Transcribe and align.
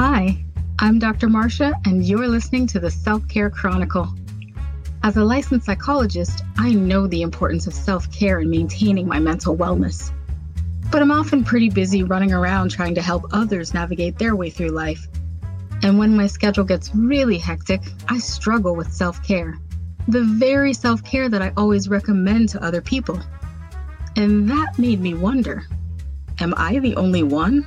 Hi, 0.00 0.38
I'm 0.78 1.00
Dr. 1.00 1.26
Marsha, 1.26 1.72
and 1.84 2.04
you're 2.04 2.28
listening 2.28 2.68
to 2.68 2.78
the 2.78 2.88
Self 2.88 3.26
Care 3.26 3.50
Chronicle. 3.50 4.06
As 5.02 5.16
a 5.16 5.24
licensed 5.24 5.66
psychologist, 5.66 6.44
I 6.56 6.72
know 6.72 7.08
the 7.08 7.22
importance 7.22 7.66
of 7.66 7.74
self 7.74 8.08
care 8.12 8.38
in 8.38 8.48
maintaining 8.48 9.08
my 9.08 9.18
mental 9.18 9.56
wellness. 9.56 10.12
But 10.92 11.02
I'm 11.02 11.10
often 11.10 11.42
pretty 11.42 11.68
busy 11.68 12.04
running 12.04 12.32
around 12.32 12.70
trying 12.70 12.94
to 12.94 13.02
help 13.02 13.24
others 13.32 13.74
navigate 13.74 14.16
their 14.20 14.36
way 14.36 14.50
through 14.50 14.68
life. 14.68 15.04
And 15.82 15.98
when 15.98 16.16
my 16.16 16.28
schedule 16.28 16.62
gets 16.62 16.94
really 16.94 17.36
hectic, 17.36 17.80
I 18.06 18.18
struggle 18.18 18.76
with 18.76 18.92
self 18.92 19.20
care. 19.26 19.58
The 20.06 20.22
very 20.22 20.74
self 20.74 21.02
care 21.02 21.28
that 21.28 21.42
I 21.42 21.52
always 21.56 21.88
recommend 21.88 22.50
to 22.50 22.62
other 22.62 22.80
people. 22.80 23.18
And 24.14 24.48
that 24.48 24.78
made 24.78 25.00
me 25.00 25.14
wonder 25.14 25.64
Am 26.38 26.54
I 26.56 26.78
the 26.78 26.94
only 26.94 27.24
one? 27.24 27.66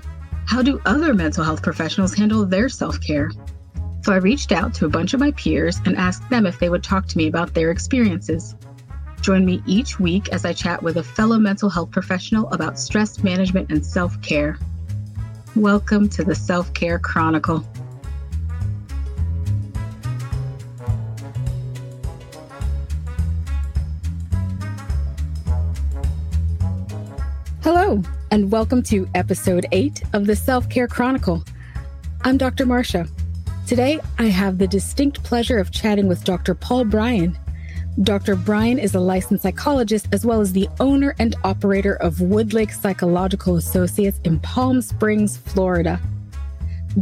How 0.52 0.62
do 0.62 0.82
other 0.86 1.14
mental 1.14 1.46
health 1.46 1.64
professionals 1.64 2.14
handle 2.14 2.46
their 2.46 2.68
self 2.68 3.00
care? 3.00 3.32
So 4.02 4.12
I 4.12 4.18
reached 4.18 4.52
out 4.52 4.74
to 4.74 4.86
a 4.86 4.90
bunch 4.90 5.14
of 5.14 5.22
my 5.22 5.32
peers 5.32 5.80
and 5.86 5.96
asked 5.96 6.30
them 6.30 6.46
if 6.46 6.60
they 6.60 6.68
would 6.68 6.84
talk 6.84 7.08
to 7.08 7.18
me 7.18 7.28
about 7.28 7.54
their 7.54 7.72
experiences. 7.72 8.54
Join 9.22 9.46
me 9.46 9.64
each 9.66 9.98
week 9.98 10.28
as 10.34 10.44
I 10.44 10.52
chat 10.52 10.84
with 10.84 10.98
a 10.98 11.04
fellow 11.04 11.40
mental 11.40 11.70
health 11.70 11.92
professional 11.92 12.52
about 12.52 12.78
stress 12.78 13.24
management 13.24 13.72
and 13.72 13.86
self 13.86 14.22
care. 14.22 14.60
Welcome 15.56 16.10
to 16.10 16.24
the 16.26 16.36
Self 16.36 16.74
Care 16.74 17.00
Chronicle. 17.00 17.66
And 28.34 28.50
welcome 28.50 28.82
to 28.84 29.10
episode 29.14 29.66
8 29.74 30.04
of 30.14 30.26
the 30.26 30.38
Self 30.38 30.70
Care 30.70 30.88
Chronicle. 30.88 31.44
I'm 32.22 32.38
Dr. 32.38 32.66
Marsha. 32.66 33.10
Today, 33.68 34.00
I 34.20 34.28
have 34.28 34.58
the 34.58 34.70
distinct 34.70 35.22
pleasure 35.22 35.60
of 35.60 35.72
chatting 35.72 36.08
with 36.08 36.24
Dr. 36.24 36.56
Paul 36.56 36.86
Bryan. 36.86 37.38
Dr. 38.04 38.38
Bryan 38.38 38.80
is 38.80 38.96
a 38.96 39.02
licensed 39.02 39.44
psychologist 39.44 40.08
as 40.14 40.26
well 40.26 40.40
as 40.40 40.54
the 40.54 40.70
owner 40.80 41.14
and 41.20 41.36
operator 41.44 41.96
of 41.96 42.20
Woodlake 42.20 42.72
Psychological 42.72 43.58
Associates 43.58 44.22
in 44.24 44.40
Palm 44.40 44.82
Springs, 44.82 45.36
Florida. 45.36 46.00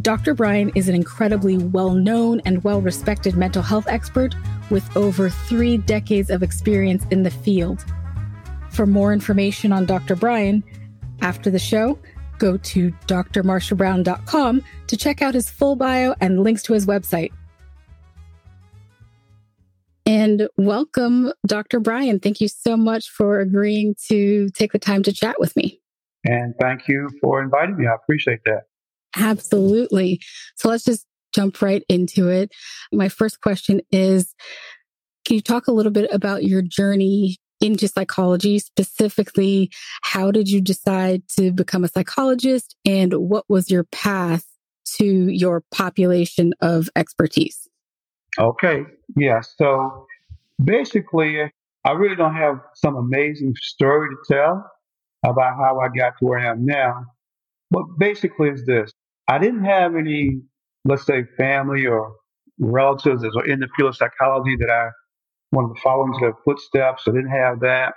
Dr. 0.02 0.34
Bryan 0.34 0.72
is 0.74 0.90
an 0.90 0.96
incredibly 0.96 1.60
well 1.60 1.94
known 1.94 2.42
and 2.46 2.64
well 2.64 2.82
respected 2.82 3.38
mental 3.38 3.62
health 3.62 3.86
expert 3.88 4.34
with 4.72 4.98
over 4.98 5.30
three 5.30 5.78
decades 5.78 6.32
of 6.32 6.42
experience 6.42 7.06
in 7.12 7.22
the 7.22 7.30
field. 7.30 7.86
For 8.72 8.88
more 8.88 9.14
information 9.14 9.72
on 9.72 9.86
Dr. 9.86 10.16
Bryan, 10.16 10.64
after 11.22 11.50
the 11.50 11.60
show, 11.60 12.00
go 12.38 12.58
to 12.58 12.92
drmarshabrown.com 13.08 14.64
to 14.88 14.98
check 14.98 15.22
out 15.22 15.34
his 15.34 15.50
full 15.50 15.76
bio 15.76 16.16
and 16.22 16.44
links 16.44 16.64
to 16.64 16.74
his 16.74 16.86
website. 16.86 17.32
And 20.06 20.48
welcome, 20.58 21.32
Dr. 21.46 21.80
Bryan. 21.80 22.20
Thank 22.20 22.42
you 22.42 22.48
so 22.48 22.76
much 22.76 23.08
for 23.10 23.40
agreeing 23.40 23.94
to 24.08 24.50
take 24.56 24.72
the 24.72 24.80
time 24.80 25.04
to 25.04 25.14
chat 25.14 25.40
with 25.40 25.56
me. 25.56 25.80
And 26.26 26.56
thank 26.60 26.88
you 26.88 27.10
for 27.22 27.44
inviting 27.44 27.78
me. 27.78 27.86
I 27.86 27.94
appreciate 27.94 28.40
that. 28.46 28.64
Absolutely. 29.16 30.20
So 30.56 30.70
let's 30.70 30.84
just 30.84 31.06
jump 31.34 31.62
right 31.62 31.84
into 31.90 32.28
it. 32.28 32.52
My 32.92 33.10
first 33.10 33.42
question 33.42 33.82
is 33.92 34.34
Can 35.26 35.36
you 35.36 35.42
talk 35.42 35.68
a 35.68 35.72
little 35.72 35.92
bit 35.92 36.10
about 36.12 36.44
your 36.44 36.64
journey 36.64 37.38
into 37.62 37.88
psychology 37.88 38.60
specifically 38.60 39.72
how 40.02 40.32
did 40.32 40.50
you 40.50 40.62
decide 40.62 41.28
to 41.28 41.52
become 41.52 41.84
a 41.84 41.88
psychologist 41.88 42.76
and 42.86 43.14
what 43.14 43.46
was 43.50 43.70
your 43.70 43.84
path 43.86 44.46
to 44.98 45.06
your 45.06 45.62
population 45.72 46.54
of 46.62 46.90
expertise? 46.96 47.68
Okay 48.38 48.84
yeah 49.16 49.42
so 49.42 50.06
basically 50.64 51.42
i 51.86 51.92
really 51.92 52.16
don't 52.16 52.36
have 52.36 52.60
some 52.76 52.96
amazing 52.96 53.54
story 53.62 54.10
to 54.10 54.34
tell 54.34 54.72
about 55.26 55.56
how 55.56 55.80
i 55.80 55.88
got 55.98 56.14
to 56.20 56.26
where 56.26 56.40
i 56.40 56.46
am 56.46 56.66
now 56.66 57.04
but 57.72 57.84
basically 57.98 58.50
it's 58.50 58.66
this. 58.66 58.92
I 59.28 59.38
didn't 59.38 59.66
have 59.66 59.96
any 59.96 60.42
let's 60.86 61.06
say 61.06 61.24
family 61.38 61.86
or 61.86 62.16
relatives 62.58 63.22
that 63.22 63.32
were 63.36 63.46
in 63.46 63.60
the 63.60 63.68
field 63.76 63.90
of 63.90 63.96
psychology 63.96 64.56
that 64.58 64.70
i 64.70 64.90
wanted 65.52 65.76
to 65.76 65.82
follow 65.82 66.06
into 66.06 66.20
their 66.20 66.36
footsteps. 66.46 67.04
I 67.08 67.12
didn't 67.12 67.32
have 67.32 67.60
that. 67.62 67.94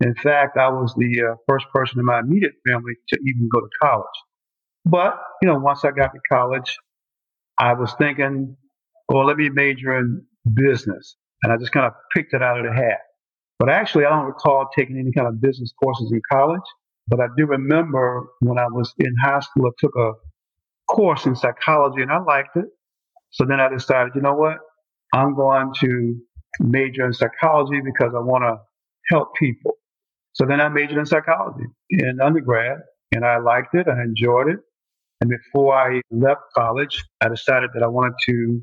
In 0.00 0.14
fact, 0.16 0.56
I 0.58 0.68
was 0.68 0.94
the 0.96 1.32
uh, 1.32 1.34
first 1.48 1.66
person 1.72 1.98
in 1.98 2.04
my 2.04 2.20
immediate 2.20 2.54
family 2.66 2.94
to 3.08 3.18
even 3.26 3.48
go 3.48 3.60
to 3.60 3.68
college. 3.80 4.04
But, 4.84 5.18
you 5.40 5.48
know, 5.48 5.58
once 5.58 5.84
I 5.84 5.90
got 5.92 6.12
to 6.12 6.20
college, 6.30 6.76
I 7.58 7.74
was 7.74 7.94
thinking, 7.98 8.56
well, 9.08 9.26
let 9.26 9.36
me 9.36 9.48
major 9.48 9.96
in 9.96 10.24
business. 10.52 11.16
And 11.42 11.52
I 11.52 11.56
just 11.56 11.72
kind 11.72 11.86
of 11.86 11.92
picked 12.14 12.34
it 12.34 12.42
out 12.42 12.58
of 12.58 12.66
the 12.66 12.72
hat. 12.72 12.98
But 13.58 13.70
actually, 13.70 14.04
I 14.04 14.10
don't 14.10 14.26
recall 14.26 14.68
taking 14.76 14.98
any 14.98 15.12
kind 15.12 15.28
of 15.28 15.40
business 15.40 15.72
courses 15.80 16.10
in 16.12 16.20
college. 16.30 16.60
But 17.06 17.20
I 17.20 17.26
do 17.36 17.46
remember 17.46 18.26
when 18.40 18.58
I 18.58 18.66
was 18.66 18.92
in 18.98 19.14
high 19.22 19.40
school, 19.40 19.66
I 19.66 19.70
took 19.78 19.94
a 19.96 20.12
course 20.90 21.26
in 21.26 21.36
psychology 21.36 22.02
and 22.02 22.10
I 22.10 22.18
liked 22.20 22.56
it. 22.56 22.66
So 23.30 23.44
then 23.44 23.60
I 23.60 23.68
decided, 23.68 24.12
you 24.14 24.22
know 24.22 24.34
what? 24.34 24.58
I'm 25.12 25.34
going 25.34 25.72
to 25.80 26.16
major 26.60 27.06
in 27.06 27.12
psychology 27.12 27.80
because 27.84 28.12
I 28.14 28.20
want 28.20 28.44
to 28.44 28.56
help 29.10 29.34
people. 29.36 29.72
So 30.32 30.46
then 30.46 30.60
I 30.60 30.68
majored 30.68 30.98
in 30.98 31.06
psychology 31.06 31.64
in 31.90 32.20
undergrad 32.20 32.78
and 33.12 33.24
I 33.24 33.38
liked 33.38 33.74
it. 33.74 33.86
I 33.88 34.02
enjoyed 34.02 34.48
it. 34.48 34.58
And 35.20 35.30
before 35.30 35.74
I 35.74 36.00
left 36.10 36.42
college, 36.56 37.02
I 37.20 37.28
decided 37.28 37.70
that 37.74 37.82
I 37.82 37.86
wanted 37.86 38.14
to 38.26 38.60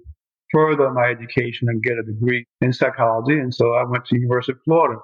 further 0.51 0.91
my 0.91 1.05
education 1.05 1.69
and 1.69 1.81
get 1.81 1.97
a 1.97 2.03
degree 2.03 2.45
in 2.59 2.73
psychology. 2.73 3.39
And 3.39 3.53
so 3.53 3.73
I 3.73 3.83
went 3.85 4.05
to 4.05 4.19
University 4.19 4.51
of 4.53 4.59
Florida 4.65 4.99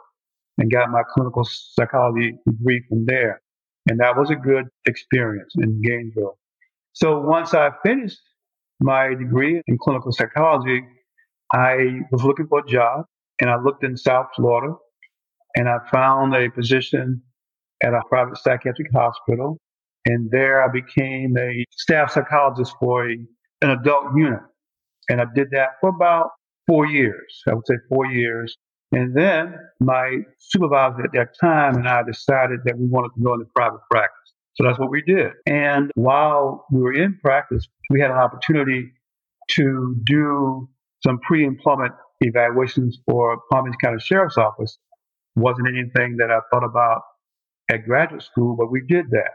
and 0.58 0.72
got 0.72 0.90
my 0.90 1.04
clinical 1.14 1.46
psychology 1.46 2.34
degree 2.46 2.84
from 2.90 3.06
there. 3.06 3.42
And 3.90 4.00
that 4.02 4.18
was 4.18 4.30
a 4.30 4.36
good 4.36 4.66
experience 4.86 5.54
in 5.58 5.82
Gainesville. 5.82 6.38
So 6.92 7.22
once 7.22 7.54
I 7.54 7.70
finished 7.84 8.20
my 8.82 9.10
degree 9.10 9.62
in 9.66 9.78
clinical 9.78 10.12
psychology, 10.12 10.84
I 11.54 12.02
was 12.12 12.24
looking 12.24 12.48
for 12.48 12.60
a 12.60 12.66
job 12.66 13.06
and 13.40 13.50
I 13.50 13.60
looked 13.62 13.84
in 13.84 13.96
South 13.98 14.28
Florida 14.36 14.76
and 15.56 15.70
I 15.70 15.78
found 15.92 16.36
a 16.36 16.50
position 16.50 17.22
at 17.84 17.94
a 17.94 18.02
private 18.10 18.38
psychiatric 18.38 18.92
hospital. 18.94 19.58
And 20.06 20.30
there 20.32 20.64
I 20.64 20.68
became 20.72 21.38
a 21.38 21.66
staff 21.72 22.12
psychologist 22.12 22.74
for 22.80 23.10
a, 23.10 23.18
an 23.62 23.72
adult 23.72 24.16
unit. 24.16 24.40
And 25.10 25.22
I 25.22 25.26
did 25.36 25.50
that 25.52 25.72
for 25.82 25.90
about 25.90 26.32
four 26.68 26.86
years. 26.86 27.42
I 27.48 27.54
would 27.54 27.66
say 27.68 27.76
four 27.90 28.06
years. 28.06 28.56
And 28.92 29.16
then 29.16 29.56
my 29.80 30.20
supervisor 30.38 31.04
at 31.04 31.12
that 31.14 31.38
time 31.40 31.76
and 31.76 31.88
I 31.88 32.04
decided 32.04 32.60
that 32.66 32.78
we 32.78 32.88
wanted 32.88 33.12
to 33.16 33.22
go 33.22 33.34
into 33.34 33.46
private 33.56 33.82
practice. 33.92 34.34
So 34.56 34.64
that's 34.64 34.80
what 34.80 34.90
we 34.90 35.02
did. 35.02 35.34
And 35.46 35.92
while 35.96 36.66
we 36.72 36.82
were 36.82 36.94
in 36.94 37.20
practice, 37.22 37.68
we 37.90 38.02
had 38.02 38.12
an 38.12 38.18
opportunity 38.18 38.92
to 39.52 39.96
do 40.04 40.68
some 41.04 41.20
pre-employment 41.20 41.94
evaluations 42.22 43.00
for 43.08 43.38
Palm 43.52 43.66
Beach 43.66 43.76
County 43.84 44.00
Sheriff's 44.00 44.38
Office. 44.38 44.78
Wasn't 45.36 45.68
anything 45.68 46.18
that 46.18 46.32
I 46.32 46.40
thought 46.52 46.64
about 46.64 47.02
at 47.72 47.86
graduate 47.86 48.24
school, 48.24 48.56
but 48.56 48.72
we 48.72 48.82
did 48.88 49.06
that. 49.12 49.32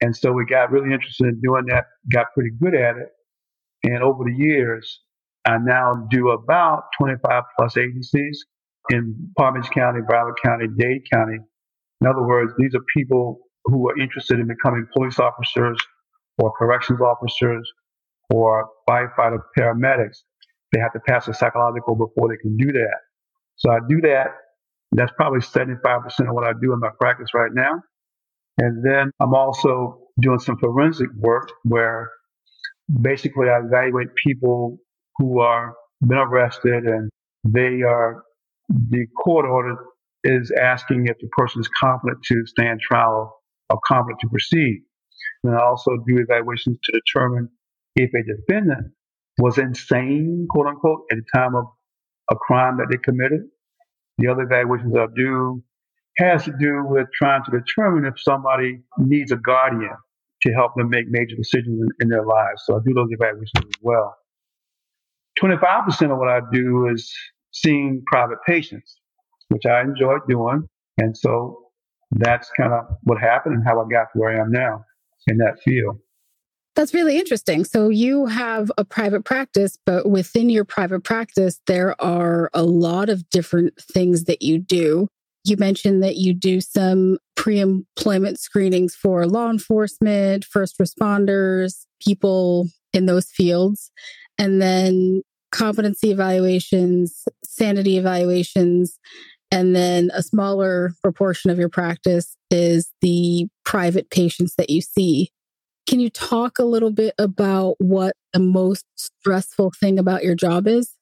And 0.00 0.16
so 0.16 0.32
we 0.32 0.46
got 0.46 0.70
really 0.70 0.92
interested 0.92 1.28
in 1.28 1.40
doing 1.40 1.64
that, 1.68 1.84
got 2.10 2.26
pretty 2.34 2.50
good 2.60 2.74
at 2.74 2.96
it. 2.96 3.08
And 3.84 4.02
over 4.02 4.24
the 4.24 4.34
years, 4.34 5.00
I 5.46 5.58
now 5.58 6.06
do 6.10 6.30
about 6.30 6.84
25 6.98 7.42
plus 7.58 7.76
agencies 7.76 8.44
in 8.90 9.30
Palm 9.36 9.54
Beach 9.54 9.70
County, 9.70 10.00
Broward 10.00 10.34
County, 10.44 10.66
Dade 10.76 11.02
County. 11.12 11.38
In 12.00 12.06
other 12.06 12.22
words, 12.22 12.52
these 12.58 12.74
are 12.74 12.82
people 12.96 13.38
who 13.64 13.88
are 13.88 13.98
interested 13.98 14.40
in 14.40 14.48
becoming 14.48 14.86
police 14.96 15.18
officers 15.18 15.78
or 16.38 16.52
corrections 16.52 17.00
officers 17.00 17.70
or 18.32 18.68
firefighter 18.88 19.38
paramedics. 19.58 20.22
They 20.72 20.80
have 20.80 20.92
to 20.94 21.00
pass 21.00 21.28
a 21.28 21.34
psychological 21.34 21.94
before 21.94 22.28
they 22.28 22.36
can 22.40 22.56
do 22.56 22.72
that. 22.72 22.96
So 23.56 23.70
I 23.70 23.78
do 23.88 24.00
that. 24.02 24.28
That's 24.92 25.12
probably 25.16 25.40
75% 25.40 26.04
of 26.28 26.34
what 26.34 26.44
I 26.44 26.52
do 26.60 26.72
in 26.72 26.80
my 26.80 26.90
practice 27.00 27.28
right 27.34 27.50
now. 27.52 27.82
And 28.58 28.84
then 28.84 29.10
I'm 29.20 29.34
also 29.34 29.98
doing 30.20 30.38
some 30.38 30.58
forensic 30.58 31.08
work 31.16 31.50
where 31.64 32.10
basically 33.00 33.48
I 33.48 33.60
evaluate 33.60 34.14
people 34.16 34.78
who 35.16 35.40
are 35.40 35.74
been 36.02 36.18
arrested 36.18 36.84
and 36.84 37.10
they 37.44 37.82
are, 37.82 38.22
the 38.68 39.06
court 39.22 39.46
order 39.46 39.76
is 40.24 40.52
asking 40.60 41.06
if 41.06 41.16
the 41.18 41.28
person 41.36 41.60
is 41.60 41.68
competent 41.80 42.22
to 42.24 42.44
stand 42.46 42.80
trial 42.80 43.40
or 43.70 43.78
competent 43.86 44.20
to 44.20 44.28
proceed. 44.28 44.82
And 45.44 45.54
I 45.54 45.62
also 45.62 45.96
do 46.06 46.18
evaluations 46.18 46.78
to 46.82 46.92
determine 46.92 47.48
if 47.96 48.10
a 48.14 48.22
defendant 48.22 48.92
was 49.42 49.58
insane, 49.58 50.46
quote 50.48 50.68
unquote, 50.68 51.00
at 51.10 51.18
the 51.18 51.24
time 51.34 51.56
of 51.56 51.64
a 52.30 52.36
crime 52.36 52.76
that 52.76 52.86
they 52.90 52.96
committed. 52.98 53.40
The 54.18 54.28
other 54.28 54.42
evaluations 54.42 54.94
I 54.96 55.06
do 55.16 55.64
has 56.18 56.44
to 56.44 56.52
do 56.60 56.84
with 56.86 57.08
trying 57.12 57.42
to 57.46 57.50
determine 57.50 58.04
if 58.04 58.14
somebody 58.20 58.78
needs 58.98 59.32
a 59.32 59.36
guardian 59.36 59.96
to 60.42 60.52
help 60.52 60.76
them 60.76 60.90
make 60.90 61.06
major 61.08 61.34
decisions 61.34 61.80
in, 61.80 61.88
in 62.00 62.08
their 62.08 62.24
lives. 62.24 62.62
So 62.66 62.76
I 62.76 62.78
do 62.86 62.94
those 62.94 63.08
evaluations 63.10 63.64
as 63.64 63.80
well. 63.82 64.14
25% 65.42 66.12
of 66.12 66.18
what 66.18 66.28
I 66.28 66.40
do 66.52 66.88
is 66.94 67.12
seeing 67.50 68.04
private 68.06 68.38
patients, 68.46 69.00
which 69.48 69.66
I 69.66 69.80
enjoy 69.80 70.18
doing. 70.28 70.68
And 70.98 71.16
so 71.16 71.58
that's 72.12 72.48
kind 72.56 72.72
of 72.72 72.84
what 73.02 73.18
happened 73.20 73.56
and 73.56 73.64
how 73.66 73.80
I 73.80 73.88
got 73.90 74.04
to 74.12 74.18
where 74.20 74.38
I 74.38 74.40
am 74.40 74.52
now 74.52 74.84
in 75.26 75.38
that 75.38 75.58
field. 75.64 75.98
That's 76.74 76.94
really 76.94 77.18
interesting. 77.18 77.64
So 77.64 77.90
you 77.90 78.26
have 78.26 78.72
a 78.78 78.84
private 78.84 79.24
practice, 79.24 79.78
but 79.84 80.08
within 80.08 80.48
your 80.48 80.64
private 80.64 81.04
practice, 81.04 81.60
there 81.66 82.00
are 82.02 82.50
a 82.54 82.62
lot 82.62 83.10
of 83.10 83.28
different 83.28 83.76
things 83.76 84.24
that 84.24 84.40
you 84.40 84.58
do. 84.58 85.08
You 85.44 85.56
mentioned 85.58 86.02
that 86.02 86.16
you 86.16 86.32
do 86.32 86.60
some 86.60 87.18
pre 87.36 87.60
employment 87.60 88.38
screenings 88.38 88.94
for 88.94 89.26
law 89.26 89.50
enforcement, 89.50 90.44
first 90.44 90.78
responders, 90.78 91.84
people 92.00 92.68
in 92.94 93.06
those 93.06 93.26
fields, 93.26 93.90
and 94.38 94.62
then 94.62 95.22
competency 95.50 96.10
evaluations, 96.10 97.24
sanity 97.44 97.98
evaluations, 97.98 98.98
and 99.50 99.76
then 99.76 100.10
a 100.14 100.22
smaller 100.22 100.92
proportion 101.02 101.50
of 101.50 101.58
your 101.58 101.68
practice 101.68 102.34
is 102.50 102.90
the 103.02 103.48
private 103.64 104.08
patients 104.08 104.54
that 104.56 104.70
you 104.70 104.80
see. 104.80 105.30
Can 105.86 106.00
you 106.00 106.10
talk 106.10 106.58
a 106.58 106.64
little 106.64 106.92
bit 106.92 107.14
about 107.18 107.74
what 107.78 108.14
the 108.32 108.38
most 108.38 108.84
stressful 108.96 109.72
thing 109.78 109.98
about 109.98 110.22
your 110.22 110.34
job 110.34 110.66
is? 110.66 110.94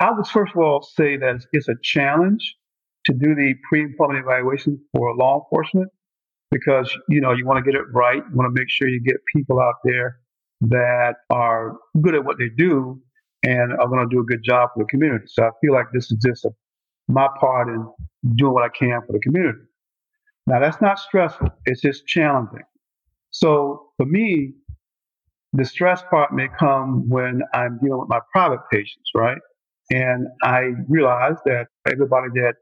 I 0.00 0.10
would 0.10 0.26
first 0.26 0.52
of 0.54 0.62
all 0.62 0.82
say 0.82 1.16
that 1.16 1.44
it's 1.52 1.68
a 1.68 1.76
challenge 1.82 2.54
to 3.06 3.12
do 3.12 3.34
the 3.34 3.54
pre-employment 3.68 4.24
evaluation 4.24 4.80
for 4.92 5.14
law 5.16 5.40
enforcement 5.42 5.90
because 6.50 6.96
you 7.08 7.20
know 7.20 7.32
you 7.32 7.46
want 7.46 7.64
to 7.64 7.70
get 7.70 7.78
it 7.78 7.84
right. 7.92 8.16
You 8.16 8.36
want 8.36 8.54
to 8.54 8.60
make 8.60 8.68
sure 8.68 8.88
you 8.88 9.00
get 9.00 9.16
people 9.34 9.60
out 9.60 9.76
there 9.84 10.18
that 10.62 11.14
are 11.30 11.76
good 12.00 12.14
at 12.14 12.24
what 12.24 12.38
they 12.38 12.48
do 12.48 13.00
and 13.42 13.72
are 13.72 13.88
going 13.88 14.08
to 14.08 14.14
do 14.14 14.20
a 14.20 14.24
good 14.24 14.42
job 14.42 14.70
for 14.74 14.84
the 14.84 14.88
community. 14.88 15.24
So 15.28 15.44
I 15.44 15.50
feel 15.60 15.72
like 15.72 15.86
this 15.92 16.10
is 16.10 16.18
just 16.24 16.44
a, 16.44 16.50
my 17.08 17.28
part 17.38 17.68
in 17.68 17.86
doing 18.36 18.54
what 18.54 18.64
I 18.64 18.68
can 18.68 19.00
for 19.06 19.12
the 19.12 19.20
community. 19.20 19.58
Now 20.46 20.60
that's 20.60 20.80
not 20.80 20.98
stressful; 20.98 21.48
it's 21.66 21.80
just 21.80 22.06
challenging. 22.06 22.62
So 23.34 23.88
for 23.98 24.06
me, 24.06 24.54
the 25.52 25.64
stress 25.64 26.02
part 26.10 26.32
may 26.32 26.48
come 26.58 27.08
when 27.08 27.42
I'm 27.54 27.78
dealing 27.82 28.00
with 28.00 28.08
my 28.08 28.20
private 28.32 28.60
patients, 28.72 29.10
right? 29.16 29.38
And 29.92 30.28
I 30.42 30.70
realize 30.88 31.36
that 31.46 31.66
everybody 31.90 32.28
that 32.36 32.54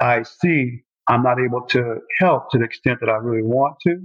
I 0.00 0.22
see, 0.24 0.82
I'm 1.08 1.22
not 1.22 1.38
able 1.40 1.62
to 1.70 1.96
help 2.20 2.50
to 2.52 2.58
the 2.58 2.64
extent 2.64 3.00
that 3.00 3.10
I 3.10 3.16
really 3.16 3.42
want 3.42 3.76
to. 3.86 3.98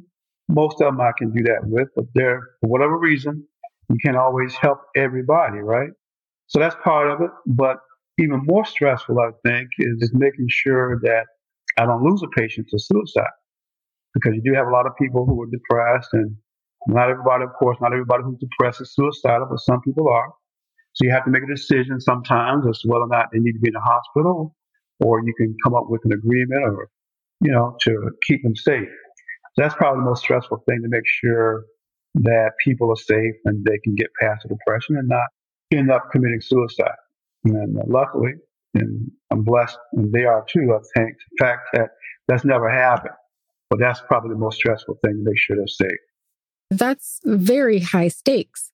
Most 0.50 0.82
of 0.82 0.88
them 0.88 1.02
I 1.02 1.12
can 1.18 1.32
do 1.32 1.44
that 1.44 1.62
with, 1.66 1.90
but 1.96 2.06
there, 2.16 2.42
for 2.62 2.70
whatever 2.70 2.98
reason, 2.98 3.46
you 3.90 3.98
can't 4.04 4.18
always 4.18 4.56
help 4.56 4.80
everybody, 4.96 5.60
right? 5.60 5.92
So 6.48 6.60
that's 6.60 6.76
part 6.84 7.10
of 7.12 7.22
it. 7.22 7.32
But 7.48 7.78
even 8.20 8.42
more 8.46 8.66
stressful, 8.66 9.18
I 9.20 9.32
think, 9.48 9.70
is, 9.80 10.12
making 10.14 10.48
sure 10.50 11.00
that 11.04 11.26
I 11.78 11.86
don't 11.86 12.04
lose 12.04 12.24
a 12.24 12.30
patient 12.40 12.68
to 12.72 12.80
suicide 12.80 13.26
because 14.14 14.34
you 14.36 14.42
do 14.42 14.56
have 14.56 14.68
a 14.68 14.72
lot 14.72 14.86
of 14.86 14.94
people 15.00 15.26
who 15.26 15.42
are 15.42 15.48
depressed 15.48 16.10
and 16.14 16.36
not 16.88 17.10
everybody, 17.10 17.44
of 17.44 17.54
course, 17.60 17.78
not 17.82 17.92
everybody 17.92 18.24
who's 18.24 18.40
depressed 18.40 18.82
is 18.82 18.94
suicidal, 18.94 19.48
but 19.50 19.60
some 19.60 19.82
people 19.82 20.08
are. 20.10 20.32
So 20.94 21.06
you 21.06 21.12
have 21.12 21.26
to 21.26 21.32
make 21.32 21.44
a 21.44 21.54
decision 21.54 22.00
sometimes 22.00 22.66
as 22.68 22.80
to 22.80 22.88
whether 22.88 23.04
or 23.04 23.10
not 23.10 23.28
they 23.32 23.40
need 23.40 23.54
to 23.54 23.60
be 23.60 23.70
in 23.70 23.74
the 23.74 23.82
hospital 23.82 24.56
or 25.00 25.22
you 25.24 25.34
can 25.38 25.56
come 25.64 25.76
up 25.76 25.86
with 25.90 26.02
an 26.06 26.14
agreement 26.14 26.64
or, 26.64 26.90
you 27.42 27.52
know, 27.52 27.76
to 27.82 28.12
keep 28.28 28.42
them 28.44 28.56
safe. 28.56 28.90
So 29.54 29.64
that's 29.64 29.76
probably 29.76 30.02
the 30.02 30.10
most 30.10 30.24
stressful 30.24 30.64
thing 30.68 30.82
to 30.82 30.90
make 30.90 31.06
sure 31.06 31.66
that 32.16 32.52
people 32.64 32.90
are 32.92 32.96
safe 32.96 33.36
and 33.46 33.64
they 33.64 33.78
can 33.84 33.96
get 33.96 34.08
past 34.20 34.44
the 34.44 34.56
depression 34.56 34.98
and 34.98 35.08
not 35.08 35.28
end 35.72 35.92
up 35.92 36.06
committing 36.12 36.42
suicide. 36.42 36.96
And 37.44 37.78
uh, 37.78 37.84
luckily, 37.88 38.34
and 38.74 39.12
I'm 39.32 39.44
blessed, 39.44 39.78
and 39.94 40.12
they 40.12 40.26
are 40.26 40.46
too, 40.50 40.74
I 40.74 41.00
think, 41.00 41.16
the 41.32 41.46
fact 41.46 41.70
that 41.74 41.90
that's 42.28 42.46
never 42.46 42.70
happened. 42.70 43.14
But 43.70 43.80
that's 43.80 44.02
probably 44.02 44.30
the 44.32 44.40
most 44.40 44.58
stressful 44.58 44.98
thing 45.04 45.14
to 45.14 45.24
make 45.24 45.38
sure 45.38 45.58
they're. 45.58 45.90
That's 46.70 47.20
very 47.24 47.80
high 47.80 48.10
stakes. 48.10 48.72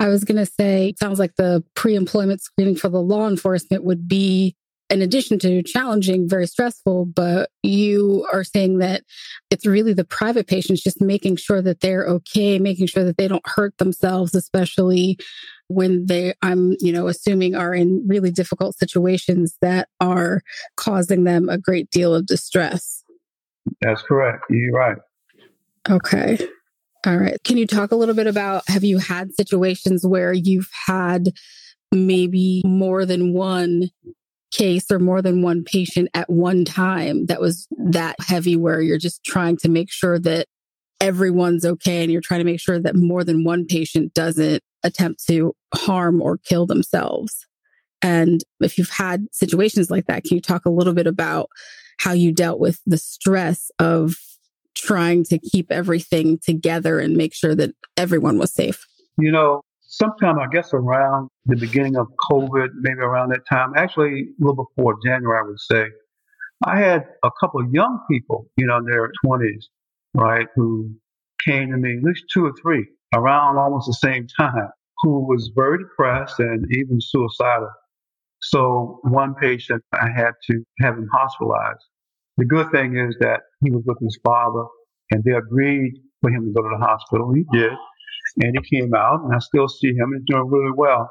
I 0.00 0.08
was 0.08 0.24
going 0.24 0.38
to 0.38 0.46
say, 0.46 0.94
sounds 0.98 1.18
like 1.18 1.36
the 1.36 1.64
pre 1.74 1.94
employment 1.94 2.42
screening 2.42 2.76
for 2.76 2.88
the 2.88 3.00
law 3.00 3.28
enforcement 3.28 3.84
would 3.84 4.08
be, 4.08 4.56
in 4.90 5.02
addition 5.02 5.38
to 5.40 5.62
challenging, 5.62 6.28
very 6.28 6.46
stressful. 6.46 7.06
But 7.06 7.50
you 7.62 8.26
are 8.32 8.42
saying 8.42 8.78
that 8.78 9.02
it's 9.50 9.66
really 9.66 9.92
the 9.92 10.04
private 10.04 10.48
patients 10.48 10.82
just 10.82 11.00
making 11.00 11.36
sure 11.36 11.62
that 11.62 11.80
they're 11.80 12.06
okay, 12.06 12.58
making 12.58 12.86
sure 12.88 13.04
that 13.04 13.18
they 13.18 13.28
don't 13.28 13.46
hurt 13.46 13.76
themselves, 13.78 14.34
especially 14.34 15.18
when 15.68 16.06
they, 16.06 16.34
I'm, 16.42 16.74
you 16.80 16.92
know, 16.92 17.06
assuming 17.06 17.54
are 17.54 17.74
in 17.74 18.04
really 18.08 18.30
difficult 18.30 18.76
situations 18.76 19.56
that 19.60 19.88
are 20.00 20.42
causing 20.76 21.24
them 21.24 21.48
a 21.48 21.58
great 21.58 21.90
deal 21.90 22.14
of 22.14 22.26
distress. 22.26 23.04
That's 23.80 24.02
correct. 24.02 24.44
You're 24.50 24.72
right. 24.72 24.96
Okay. 25.88 26.38
All 27.06 27.16
right. 27.16 27.38
Can 27.44 27.56
you 27.56 27.66
talk 27.66 27.92
a 27.92 27.96
little 27.96 28.14
bit 28.14 28.26
about 28.26 28.64
have 28.68 28.84
you 28.84 28.98
had 28.98 29.34
situations 29.34 30.06
where 30.06 30.32
you've 30.32 30.68
had 30.86 31.30
maybe 31.92 32.62
more 32.66 33.06
than 33.06 33.32
one 33.32 33.88
case 34.50 34.90
or 34.90 34.98
more 34.98 35.22
than 35.22 35.42
one 35.42 35.62
patient 35.64 36.08
at 36.14 36.28
one 36.28 36.64
time 36.64 37.26
that 37.26 37.40
was 37.40 37.68
that 37.78 38.16
heavy 38.20 38.56
where 38.56 38.80
you're 38.80 38.98
just 38.98 39.22
trying 39.24 39.56
to 39.58 39.68
make 39.68 39.90
sure 39.90 40.18
that 40.18 40.46
everyone's 41.00 41.64
okay 41.64 42.02
and 42.02 42.10
you're 42.10 42.20
trying 42.20 42.40
to 42.40 42.44
make 42.44 42.60
sure 42.60 42.80
that 42.80 42.96
more 42.96 43.24
than 43.24 43.44
one 43.44 43.66
patient 43.66 44.12
doesn't 44.14 44.62
attempt 44.82 45.24
to 45.26 45.54
harm 45.74 46.20
or 46.20 46.38
kill 46.38 46.66
themselves. 46.66 47.46
And 48.02 48.42
if 48.60 48.78
you've 48.78 48.90
had 48.90 49.26
situations 49.32 49.90
like 49.90 50.06
that, 50.06 50.24
can 50.24 50.36
you 50.36 50.40
talk 50.40 50.66
a 50.66 50.70
little 50.70 50.94
bit 50.94 51.06
about 51.06 51.48
how 51.98 52.12
you 52.12 52.32
dealt 52.32 52.58
with 52.58 52.80
the 52.86 52.98
stress 52.98 53.70
of 53.78 54.14
trying 54.74 55.24
to 55.24 55.38
keep 55.38 55.70
everything 55.70 56.38
together 56.38 57.00
and 57.00 57.16
make 57.16 57.34
sure 57.34 57.54
that 57.54 57.74
everyone 57.96 58.38
was 58.38 58.52
safe? 58.52 58.86
You 59.18 59.32
know, 59.32 59.62
sometime 59.82 60.38
I 60.38 60.46
guess 60.52 60.72
around 60.72 61.28
the 61.46 61.56
beginning 61.56 61.96
of 61.96 62.06
COVID, 62.30 62.68
maybe 62.80 63.00
around 63.00 63.30
that 63.30 63.46
time, 63.48 63.72
actually 63.76 64.28
a 64.40 64.44
little 64.44 64.64
before 64.64 64.96
January, 65.04 65.40
I 65.40 65.42
would 65.42 65.60
say, 65.60 65.86
I 66.64 66.78
had 66.78 67.04
a 67.24 67.30
couple 67.40 67.60
of 67.60 67.72
young 67.72 68.00
people, 68.10 68.46
you 68.56 68.66
know, 68.66 68.78
in 68.78 68.84
their 68.84 69.10
20s, 69.24 69.64
right, 70.14 70.46
who 70.54 70.90
came 71.44 71.70
to 71.70 71.76
me, 71.76 71.96
at 71.96 72.02
least 72.02 72.24
two 72.32 72.46
or 72.46 72.52
three, 72.60 72.86
around 73.14 73.58
almost 73.58 73.86
the 73.86 73.94
same 73.94 74.26
time, 74.38 74.68
who 74.98 75.26
was 75.26 75.50
very 75.54 75.78
depressed 75.78 76.40
and 76.40 76.66
even 76.76 77.00
suicidal. 77.00 77.70
So 78.40 79.00
one 79.02 79.34
patient, 79.34 79.82
I 79.92 80.08
had 80.14 80.32
to 80.50 80.62
have 80.80 80.94
him 80.94 81.08
hospitalized. 81.12 81.84
The 82.36 82.44
good 82.44 82.70
thing 82.70 82.96
is 82.96 83.16
that 83.20 83.40
he 83.64 83.70
was 83.70 83.82
with 83.86 83.98
his 84.00 84.18
father 84.24 84.64
and 85.10 85.24
they 85.24 85.32
agreed 85.32 85.94
for 86.20 86.30
him 86.30 86.46
to 86.46 86.52
go 86.52 86.68
to 86.68 86.76
the 86.78 86.84
hospital. 86.84 87.32
He 87.34 87.44
did. 87.52 87.72
And 88.42 88.56
he 88.56 88.78
came 88.80 88.94
out 88.94 89.22
and 89.24 89.34
I 89.34 89.38
still 89.38 89.68
see 89.68 89.88
him 89.88 90.12
and 90.12 90.24
doing 90.26 90.48
really 90.48 90.72
well. 90.76 91.10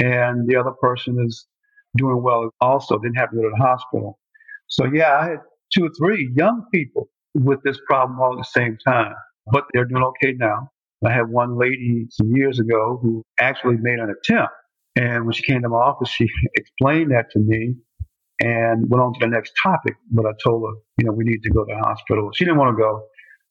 And 0.00 0.48
the 0.48 0.56
other 0.56 0.72
person 0.80 1.16
is 1.26 1.46
doing 1.96 2.22
well 2.22 2.50
also, 2.60 2.98
didn't 2.98 3.16
have 3.16 3.30
to 3.30 3.36
go 3.36 3.42
to 3.42 3.50
the 3.56 3.62
hospital. 3.62 4.18
So 4.68 4.86
yeah, 4.86 5.18
I 5.18 5.24
had 5.30 5.38
two 5.74 5.86
or 5.86 5.90
three 5.98 6.30
young 6.36 6.64
people 6.72 7.08
with 7.34 7.60
this 7.64 7.78
problem 7.86 8.20
all 8.20 8.32
at 8.32 8.38
the 8.38 8.60
same 8.60 8.76
time, 8.86 9.14
but 9.52 9.64
they're 9.72 9.84
doing 9.84 10.02
okay 10.04 10.34
now. 10.34 10.70
I 11.04 11.12
had 11.12 11.28
one 11.28 11.58
lady 11.58 12.06
some 12.10 12.30
years 12.34 12.60
ago 12.60 12.98
who 13.02 13.24
actually 13.40 13.76
made 13.80 13.98
an 13.98 14.10
attempt. 14.10 14.52
And 14.96 15.24
when 15.24 15.32
she 15.32 15.42
came 15.42 15.62
to 15.62 15.68
my 15.68 15.78
office, 15.78 16.08
she 16.08 16.28
explained 16.54 17.12
that 17.12 17.30
to 17.32 17.38
me 17.38 17.74
and 18.40 18.88
went 18.90 19.02
on 19.02 19.14
to 19.14 19.20
the 19.20 19.28
next 19.28 19.52
topic. 19.62 19.94
But 20.10 20.26
I 20.26 20.32
told 20.42 20.62
her, 20.62 20.80
you 20.98 21.06
know, 21.06 21.12
we 21.12 21.24
need 21.24 21.42
to 21.42 21.50
go 21.50 21.64
to 21.64 21.74
the 21.74 21.86
hospital. 21.86 22.30
She 22.34 22.44
didn't 22.44 22.58
want 22.58 22.76
to 22.76 22.82
go, 22.82 23.06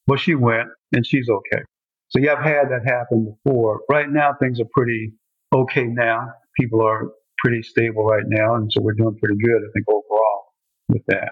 but 0.08 0.20
she 0.20 0.36
went 0.36 0.70
and 0.94 1.06
she's 1.06 1.30
okay. 1.30 1.64
So 2.10 2.20
yeah, 2.20 2.34
I've 2.34 2.44
had 2.44 2.70
that 2.70 2.82
happen 2.86 3.36
before. 3.44 3.82
Right 3.90 4.10
now, 4.10 4.34
things 4.40 4.60
are 4.60 4.68
pretty 4.74 5.14
okay 5.54 5.86
now. 5.86 6.28
People 6.60 6.82
are 6.86 7.10
pretty 7.44 7.64
stable 7.64 8.04
right 8.04 8.26
now. 8.28 8.56
And 8.56 8.72
so 8.72 8.82
we're 8.82 8.94
doing 8.94 9.18
pretty 9.18 9.38
good, 9.42 9.58
I 9.58 9.72
think, 9.74 9.86
overall 9.88 10.44
with 10.90 11.04
that. 11.08 11.32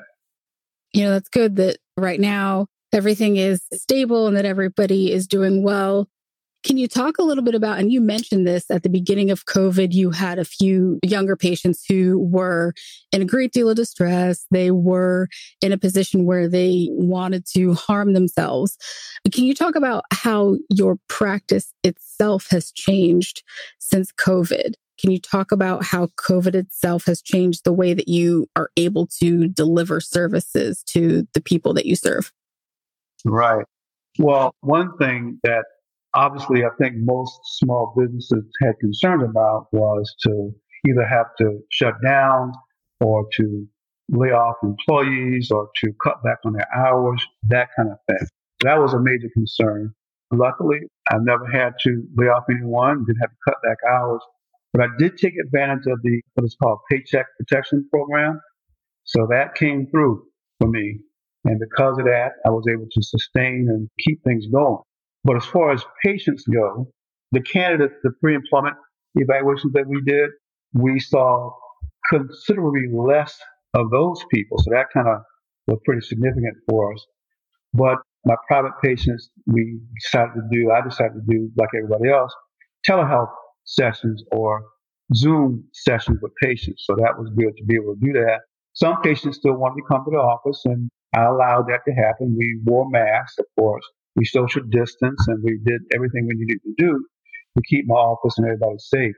You 0.94 1.04
know, 1.04 1.12
that's 1.12 1.30
good 1.30 1.58
that 1.58 1.78
right 1.98 2.20
now 2.20 2.68
everything 2.94 3.36
is 3.36 3.62
stable 3.74 4.28
and 4.28 4.36
that 4.38 4.46
everybody 4.46 5.12
is 5.12 5.28
doing 5.28 5.64
well. 5.64 6.08
Can 6.66 6.78
you 6.78 6.90
talk 6.90 7.18
a 7.18 7.24
little 7.24 7.44
bit 7.44 7.56
about, 7.56 7.80
and 7.80 7.90
you 7.92 8.02
mentioned 8.02 8.46
this 8.46 8.70
at 8.70 8.84
the 8.84 8.90
beginning 8.90 9.32
of 9.32 9.46
COVID, 9.46 9.94
you 9.94 10.12
had 10.12 10.40
a 10.40 10.46
few 10.46 11.00
younger 11.04 11.38
patients 11.38 11.86
who 11.88 12.20
were 12.20 12.74
in 13.14 13.22
a 13.22 13.26
great 13.26 13.54
deal 13.54 13.70
of 13.70 13.78
distress. 13.78 14.46
They 14.52 14.70
were 14.70 15.30
in 15.62 15.72
a 15.72 15.78
position 15.78 16.26
where 16.26 16.50
they 16.50 16.90
wanted 16.92 17.46
to 17.54 17.76
harm 17.76 18.12
themselves. 18.14 18.78
Can 19.32 19.46
you 19.46 19.54
talk 19.54 19.76
about 19.76 20.04
how 20.12 20.58
your 20.70 20.98
practice 21.08 21.74
itself 21.84 22.48
has 22.50 22.72
changed 22.74 23.42
since 23.80 24.12
COVID? 24.12 24.74
Can 25.00 25.12
you 25.12 25.20
talk 25.20 25.54
about 25.54 25.86
how 25.86 26.08
COVID 26.18 26.56
itself 26.56 27.06
has 27.06 27.22
changed 27.22 27.64
the 27.64 27.72
way 27.72 27.94
that 27.94 28.10
you 28.10 28.48
are 28.58 28.70
able 28.76 29.08
to 29.22 29.48
deliver 29.48 30.02
services 30.02 30.84
to 30.88 31.26
the 31.34 31.42
people 31.42 31.74
that 31.76 31.86
you 31.86 31.96
serve? 31.96 32.34
Right. 33.24 33.66
Well, 34.18 34.54
one 34.60 34.98
thing 34.98 35.40
that 35.44 35.64
obviously 36.14 36.64
I 36.64 36.70
think 36.80 36.96
most 36.98 37.40
small 37.44 37.94
businesses 37.98 38.46
had 38.62 38.80
concern 38.80 39.22
about 39.24 39.68
was 39.72 40.14
to 40.24 40.52
either 40.88 41.06
have 41.06 41.28
to 41.40 41.60
shut 41.72 41.96
down 42.04 42.54
or 43.02 43.26
to 43.36 43.68
lay 44.12 44.30
off 44.30 44.56
employees 44.64 45.52
or 45.52 45.70
to 45.78 45.92
cut 46.04 46.24
back 46.24 46.40
on 46.46 46.54
their 46.54 46.68
hours, 46.76 47.24
that 47.48 47.70
kind 47.76 47.90
of 47.92 47.98
thing. 48.08 48.28
That 48.62 48.80
was 48.80 48.94
a 48.94 49.00
major 49.00 49.30
concern. 49.34 49.94
Luckily, 50.32 50.80
I 51.12 51.18
never 51.22 51.46
had 51.46 51.74
to 51.84 52.04
lay 52.16 52.28
off 52.28 52.44
anyone, 52.50 53.06
didn't 53.06 53.22
have 53.22 53.30
to 53.30 53.38
cut 53.48 53.56
back 53.64 53.78
hours, 53.90 54.22
but 54.74 54.84
I 54.84 54.88
did 54.98 55.18
take 55.18 55.34
advantage 55.44 55.86
of 55.88 56.00
the 56.04 56.22
what 56.36 56.46
is 56.46 56.56
called 56.62 56.80
Paycheck 56.92 57.26
Protection 57.38 57.88
Program. 57.92 58.40
So 59.06 59.28
that 59.32 59.56
came 59.56 59.88
through 59.88 60.24
for 60.60 60.68
me. 60.68 61.00
And 61.46 61.60
because 61.60 61.98
of 61.98 62.06
that, 62.06 62.34
I 62.46 62.50
was 62.50 62.66
able 62.72 62.86
to 62.92 63.02
sustain 63.02 63.68
and 63.70 63.90
keep 64.00 64.24
things 64.24 64.46
going. 64.48 64.80
But 65.30 65.38
as 65.38 65.46
far 65.46 65.72
as 65.72 65.86
patients 66.04 66.44
go, 66.52 66.92
the 67.34 67.42
candidates, 67.42 67.94
the 68.02 68.10
pre-employment 68.20 68.76
evaluations 69.14 69.74
that 69.74 69.86
we 69.88 70.02
did, 70.02 70.32
we 70.74 71.00
saw 71.00 71.52
considerably 72.10 72.88
less 72.92 73.38
of 73.76 73.92
those 73.92 74.26
people. 74.34 74.58
So 74.58 74.72
that 74.72 74.88
kind 74.92 75.08
of 75.08 75.20
was 75.68 75.78
pretty 75.86 76.02
significant 76.02 76.58
for 76.68 76.96
us. 76.96 77.06
But 77.76 78.00
my 78.26 78.34
private 78.48 78.72
patients, 78.84 79.30
we 79.46 79.80
decided 80.02 80.34
to 80.34 80.42
do, 80.52 80.72
I 80.72 80.82
decided 80.82 81.14
to 81.14 81.22
do, 81.32 81.52
like 81.58 81.70
everybody 81.78 82.10
else, 82.10 82.34
telehealth 82.88 83.30
sessions 83.66 84.24
or 84.32 84.64
Zoom 85.14 85.64
sessions 85.74 86.18
with 86.24 86.32
patients. 86.42 86.86
So 86.88 86.96
that 86.96 87.20
was 87.20 87.30
good 87.38 87.56
to 87.56 87.64
be 87.66 87.76
able 87.76 87.94
to 87.94 88.00
do 88.04 88.14
that. 88.14 88.40
Some 88.74 89.00
patients 89.04 89.38
still 89.38 89.58
wanted 89.58 89.76
to 89.76 89.88
come 89.88 90.04
to 90.06 90.12
the 90.12 90.18
office 90.18 90.64
and 90.66 90.90
I 91.16 91.26
allowed 91.26 91.68
that 91.68 91.82
to 91.88 91.94
happen. 91.94 92.36
We 92.36 92.62
wore 92.66 92.90
masks, 92.90 93.38
of 93.38 93.46
course. 93.56 93.86
We 94.20 94.26
social 94.26 94.64
distance 94.70 95.26
and 95.30 95.42
we 95.42 95.60
did 95.66 95.82
everything 95.96 96.28
we 96.28 96.36
needed 96.36 96.60
to 96.64 96.74
do 96.78 97.06
to 97.58 97.64
keep 97.70 97.86
my 97.88 97.96
office 97.96 98.38
and 98.38 98.48
everybody 98.48 98.78
safe. 98.80 99.16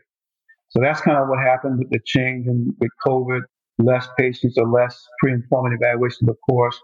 So 0.69 0.79
that's 0.79 1.01
kind 1.01 1.17
of 1.17 1.27
what 1.27 1.39
happened 1.39 1.79
with 1.79 1.89
the 1.89 1.99
change 2.05 2.45
in 2.45 2.73
with 2.79 2.91
COVID. 3.05 3.41
Less 3.79 4.07
patients 4.15 4.59
or 4.59 4.69
less 4.69 4.95
pre-employment 5.19 5.73
evaluations, 5.81 6.29
of 6.29 6.37
course, 6.47 6.79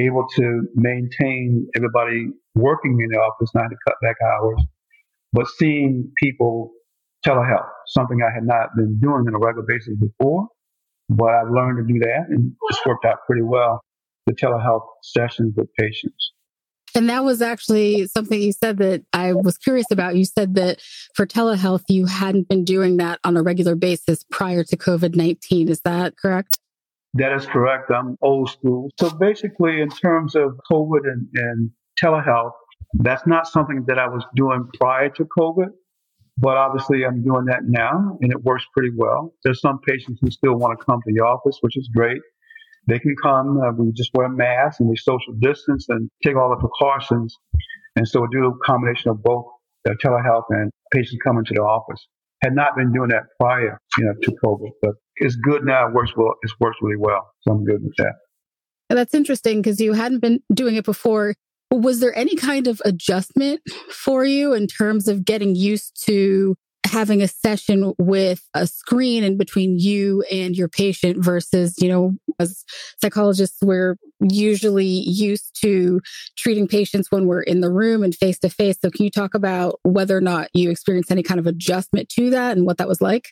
able 0.00 0.26
to 0.34 0.62
maintain 0.74 1.68
everybody 1.76 2.26
working 2.56 2.98
in 3.00 3.08
the 3.10 3.18
office, 3.18 3.50
not 3.54 3.68
to 3.68 3.76
cut 3.86 3.94
back 4.02 4.16
hours, 4.26 4.60
but 5.32 5.46
seeing 5.46 6.10
people 6.20 6.72
telehealth, 7.24 7.68
something 7.86 8.18
I 8.22 8.34
had 8.34 8.44
not 8.44 8.70
been 8.76 8.98
doing 8.98 9.24
on 9.28 9.34
a 9.36 9.38
regular 9.38 9.64
basis 9.68 9.94
before, 10.00 10.48
but 11.08 11.30
I've 11.30 11.50
learned 11.50 11.86
to 11.86 11.92
do 11.92 12.00
that 12.00 12.24
and 12.28 12.52
it's 12.70 12.84
worked 12.84 13.04
out 13.04 13.18
pretty 13.26 13.42
well. 13.42 13.80
The 14.26 14.34
telehealth 14.34 14.86
sessions 15.02 15.54
with 15.56 15.68
patients. 15.78 16.32
And 16.94 17.08
that 17.08 17.24
was 17.24 17.40
actually 17.40 18.06
something 18.06 18.40
you 18.40 18.52
said 18.52 18.78
that 18.78 19.04
I 19.12 19.32
was 19.32 19.56
curious 19.58 19.86
about. 19.90 20.16
You 20.16 20.24
said 20.24 20.54
that 20.56 20.80
for 21.14 21.26
telehealth, 21.26 21.84
you 21.88 22.06
hadn't 22.06 22.48
been 22.48 22.64
doing 22.64 22.98
that 22.98 23.18
on 23.24 23.36
a 23.36 23.42
regular 23.42 23.74
basis 23.74 24.24
prior 24.30 24.64
to 24.64 24.76
COVID 24.76 25.14
19. 25.14 25.68
Is 25.68 25.80
that 25.80 26.16
correct? 26.16 26.58
That 27.14 27.32
is 27.32 27.46
correct. 27.46 27.90
I'm 27.90 28.16
old 28.22 28.50
school. 28.50 28.90
So 28.98 29.10
basically, 29.10 29.80
in 29.80 29.90
terms 29.90 30.34
of 30.34 30.58
COVID 30.70 31.00
and, 31.04 31.28
and 31.34 31.70
telehealth, 32.02 32.52
that's 32.94 33.26
not 33.26 33.46
something 33.46 33.84
that 33.86 33.98
I 33.98 34.08
was 34.08 34.24
doing 34.34 34.68
prior 34.78 35.10
to 35.10 35.26
COVID. 35.38 35.68
But 36.38 36.56
obviously, 36.56 37.04
I'm 37.04 37.22
doing 37.22 37.44
that 37.46 37.64
now, 37.64 38.16
and 38.20 38.32
it 38.32 38.42
works 38.42 38.64
pretty 38.72 38.90
well. 38.96 39.34
There's 39.44 39.60
some 39.60 39.78
patients 39.86 40.18
who 40.22 40.30
still 40.30 40.54
want 40.54 40.78
to 40.78 40.84
come 40.84 41.00
to 41.06 41.12
the 41.12 41.20
office, 41.20 41.58
which 41.60 41.76
is 41.76 41.90
great. 41.94 42.20
They 42.88 42.98
can 42.98 43.14
come. 43.22 43.60
Uh, 43.60 43.72
we 43.72 43.92
just 43.92 44.10
wear 44.14 44.28
masks 44.28 44.80
and 44.80 44.88
we 44.88 44.96
social 44.96 45.34
distance 45.40 45.86
and 45.88 46.10
take 46.24 46.36
all 46.36 46.50
the 46.50 46.56
precautions. 46.56 47.36
And 47.96 48.06
so 48.08 48.22
we 48.22 48.28
do 48.32 48.46
a 48.46 48.66
combination 48.66 49.10
of 49.10 49.22
both 49.22 49.44
uh, 49.88 49.92
telehealth 50.04 50.44
and 50.50 50.70
patients 50.92 51.18
coming 51.24 51.44
to 51.44 51.54
the 51.54 51.60
office. 51.60 52.06
Had 52.42 52.54
not 52.54 52.74
been 52.76 52.92
doing 52.92 53.10
that 53.10 53.22
prior, 53.38 53.78
you 53.98 54.04
know, 54.04 54.14
to 54.20 54.32
COVID, 54.44 54.70
but 54.80 54.92
it's 55.16 55.36
good 55.36 55.64
now. 55.64 55.86
It 55.86 55.94
works 55.94 56.12
well. 56.16 56.34
It 56.42 56.50
works 56.58 56.78
really 56.82 56.96
well. 56.98 57.30
So 57.42 57.52
I'm 57.52 57.64
good 57.64 57.82
with 57.82 57.94
that. 57.98 58.14
And 58.90 58.98
that's 58.98 59.14
interesting 59.14 59.62
because 59.62 59.80
you 59.80 59.92
hadn't 59.92 60.20
been 60.20 60.40
doing 60.52 60.74
it 60.74 60.84
before. 60.84 61.34
Was 61.70 62.00
there 62.00 62.14
any 62.16 62.34
kind 62.34 62.66
of 62.66 62.82
adjustment 62.84 63.60
for 63.90 64.24
you 64.24 64.52
in 64.52 64.66
terms 64.66 65.08
of 65.08 65.24
getting 65.24 65.54
used 65.54 66.04
to 66.04 66.56
having 66.84 67.22
a 67.22 67.28
session 67.28 67.94
with 67.98 68.42
a 68.54 68.66
screen 68.66 69.24
in 69.24 69.36
between 69.36 69.78
you 69.78 70.22
and 70.30 70.56
your 70.56 70.68
patient 70.68 71.24
versus, 71.24 71.74
you 71.78 71.88
know, 71.88 72.12
as 72.38 72.64
psychologists, 73.00 73.58
we're 73.62 73.96
usually 74.20 74.84
used 74.86 75.58
to 75.62 76.00
treating 76.36 76.66
patients 76.66 77.10
when 77.10 77.26
we're 77.26 77.42
in 77.42 77.60
the 77.60 77.70
room 77.70 78.02
and 78.02 78.14
face 78.14 78.38
to 78.40 78.48
face. 78.48 78.78
So 78.80 78.90
can 78.90 79.04
you 79.04 79.10
talk 79.10 79.34
about 79.34 79.80
whether 79.84 80.16
or 80.16 80.20
not 80.20 80.48
you 80.54 80.70
experienced 80.70 81.10
any 81.10 81.22
kind 81.22 81.40
of 81.40 81.46
adjustment 81.46 82.08
to 82.10 82.30
that 82.30 82.56
and 82.56 82.66
what 82.66 82.78
that 82.78 82.88
was 82.88 83.00
like? 83.00 83.28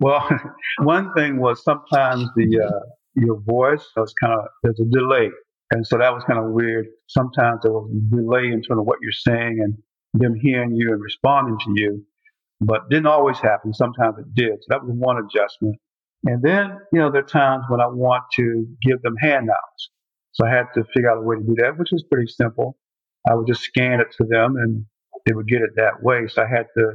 Well, 0.00 0.28
one 0.78 1.12
thing 1.14 1.40
was 1.40 1.62
sometimes 1.62 2.28
the, 2.36 2.60
uh, 2.60 2.80
your 3.14 3.40
voice 3.40 3.86
was 3.96 4.12
kind 4.20 4.34
of, 4.34 4.46
there's 4.62 4.80
a 4.80 4.84
delay. 4.84 5.30
And 5.70 5.86
so 5.86 5.98
that 5.98 6.12
was 6.12 6.24
kind 6.24 6.38
of 6.38 6.50
weird. 6.50 6.86
Sometimes 7.06 7.60
there 7.62 7.72
was 7.72 7.90
a 7.90 8.16
delay 8.16 8.46
in 8.46 8.62
terms 8.62 8.80
of 8.80 8.84
what 8.84 8.98
you're 9.00 9.12
saying 9.12 9.60
and 9.62 9.78
them 10.14 10.34
hearing 10.34 10.74
you 10.74 10.92
and 10.92 11.00
responding 11.00 11.56
to 11.64 11.72
you 11.80 12.04
but 12.66 12.88
didn't 12.90 13.06
always 13.06 13.38
happen. 13.38 13.72
Sometimes 13.72 14.18
it 14.18 14.34
did. 14.34 14.58
So 14.60 14.66
that 14.68 14.84
was 14.84 14.94
one 14.94 15.18
adjustment. 15.18 15.76
And 16.24 16.42
then, 16.42 16.78
you 16.92 17.00
know, 17.00 17.10
there 17.10 17.22
are 17.22 17.26
times 17.26 17.64
when 17.68 17.80
I 17.80 17.86
want 17.86 18.24
to 18.34 18.66
give 18.82 19.02
them 19.02 19.16
handouts. 19.20 19.90
So 20.32 20.46
I 20.46 20.50
had 20.50 20.66
to 20.74 20.84
figure 20.94 21.10
out 21.10 21.18
a 21.18 21.22
way 21.22 21.36
to 21.36 21.42
do 21.42 21.54
that, 21.58 21.78
which 21.78 21.90
was 21.92 22.04
pretty 22.10 22.28
simple. 22.28 22.76
I 23.28 23.34
would 23.34 23.46
just 23.46 23.62
scan 23.62 24.00
it 24.00 24.08
to 24.18 24.24
them 24.24 24.56
and 24.56 24.84
they 25.26 25.34
would 25.34 25.48
get 25.48 25.62
it 25.62 25.70
that 25.76 26.02
way. 26.02 26.26
So 26.28 26.42
I 26.42 26.46
had 26.48 26.66
to 26.76 26.94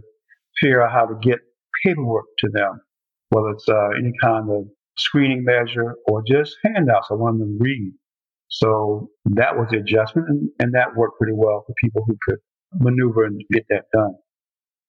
figure 0.60 0.82
out 0.82 0.92
how 0.92 1.06
to 1.06 1.16
get 1.22 1.40
paperwork 1.84 2.26
to 2.40 2.50
them, 2.52 2.82
whether 3.30 3.50
it's 3.50 3.68
uh, 3.70 3.90
any 3.98 4.12
kind 4.22 4.50
of 4.50 4.66
screening 4.98 5.44
measure 5.44 5.96
or 6.08 6.24
just 6.28 6.56
handouts 6.64 7.08
I 7.12 7.16
wanted 7.16 7.42
them 7.42 7.58
to 7.58 7.64
read. 7.64 7.94
So 8.50 9.10
that 9.26 9.58
was 9.58 9.68
the 9.70 9.78
adjustment 9.80 10.30
and, 10.30 10.50
and 10.60 10.74
that 10.74 10.96
worked 10.96 11.20
pretty 11.20 11.34
well 11.36 11.64
for 11.68 11.74
people 11.84 12.04
who 12.08 12.18
could 12.28 12.40
maneuver 12.80 13.26
and 13.26 13.42
get 13.52 13.66
that 13.70 13.86
done. 13.94 14.16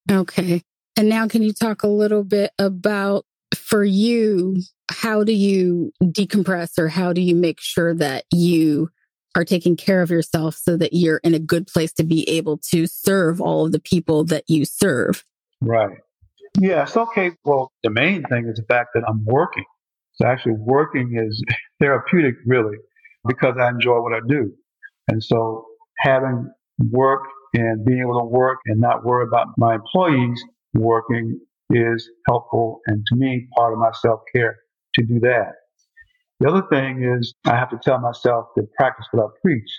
Okay. 0.09 0.61
And 0.97 1.07
now, 1.07 1.27
can 1.27 1.43
you 1.43 1.53
talk 1.53 1.83
a 1.83 1.87
little 1.87 2.23
bit 2.23 2.51
about 2.59 3.25
for 3.55 3.83
you, 3.83 4.57
how 4.89 5.23
do 5.23 5.31
you 5.31 5.91
decompress 6.03 6.77
or 6.77 6.87
how 6.87 7.13
do 7.13 7.21
you 7.21 7.35
make 7.35 7.61
sure 7.61 7.93
that 7.95 8.25
you 8.33 8.89
are 9.35 9.45
taking 9.45 9.77
care 9.77 10.01
of 10.01 10.09
yourself 10.09 10.55
so 10.55 10.75
that 10.77 10.93
you're 10.93 11.21
in 11.23 11.33
a 11.33 11.39
good 11.39 11.67
place 11.67 11.93
to 11.93 12.03
be 12.03 12.27
able 12.27 12.57
to 12.57 12.87
serve 12.87 13.39
all 13.39 13.65
of 13.65 13.71
the 13.71 13.79
people 13.79 14.23
that 14.25 14.43
you 14.47 14.65
serve? 14.65 15.23
Right. 15.61 15.97
Yes. 16.59 16.97
Okay. 16.97 17.31
Well, 17.45 17.71
the 17.83 17.91
main 17.91 18.23
thing 18.23 18.47
is 18.47 18.57
the 18.57 18.65
fact 18.67 18.89
that 18.95 19.03
I'm 19.07 19.23
working. 19.25 19.65
So 20.13 20.27
actually 20.27 20.55
working 20.57 21.15
is 21.15 21.43
therapeutic 21.79 22.35
really 22.45 22.77
because 23.27 23.55
I 23.59 23.69
enjoy 23.69 24.01
what 24.01 24.13
I 24.13 24.19
do. 24.27 24.51
And 25.07 25.23
so 25.23 25.65
having 25.97 26.51
work 26.91 27.21
and 27.53 27.85
being 27.85 27.99
able 27.99 28.19
to 28.19 28.25
work 28.25 28.59
and 28.65 28.79
not 28.79 29.03
worry 29.03 29.25
about 29.27 29.47
my 29.57 29.75
employees 29.75 30.43
working 30.73 31.39
is 31.71 32.09
helpful 32.27 32.79
and 32.87 33.05
to 33.07 33.15
me 33.15 33.47
part 33.55 33.73
of 33.73 33.79
my 33.79 33.91
self-care 34.01 34.57
to 34.95 35.03
do 35.05 35.19
that. 35.19 35.53
The 36.39 36.49
other 36.49 36.63
thing 36.69 37.03
is 37.03 37.33
I 37.45 37.55
have 37.55 37.69
to 37.71 37.79
tell 37.83 37.99
myself 37.99 38.47
to 38.57 38.63
practice 38.77 39.07
what 39.11 39.25
I 39.25 39.27
preach. 39.41 39.69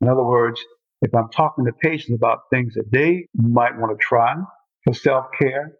In 0.00 0.08
other 0.08 0.24
words, 0.24 0.60
if 1.00 1.14
I'm 1.14 1.30
talking 1.30 1.64
to 1.64 1.72
patients 1.72 2.14
about 2.14 2.40
things 2.52 2.74
that 2.74 2.90
they 2.92 3.26
might 3.34 3.76
want 3.78 3.98
to 3.98 4.04
try 4.04 4.34
for 4.84 4.94
self-care, 4.94 5.72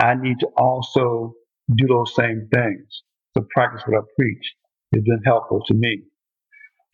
I 0.00 0.14
need 0.14 0.40
to 0.40 0.46
also 0.56 1.34
do 1.74 1.86
those 1.86 2.14
same 2.14 2.48
things. 2.52 3.02
To 3.34 3.42
practice 3.54 3.82
what 3.86 3.96
I 3.98 4.04
preach 4.18 4.54
It's 4.92 5.08
been 5.08 5.22
helpful 5.24 5.62
to 5.66 5.74
me. 5.74 6.02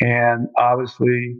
And 0.00 0.46
obviously 0.56 1.36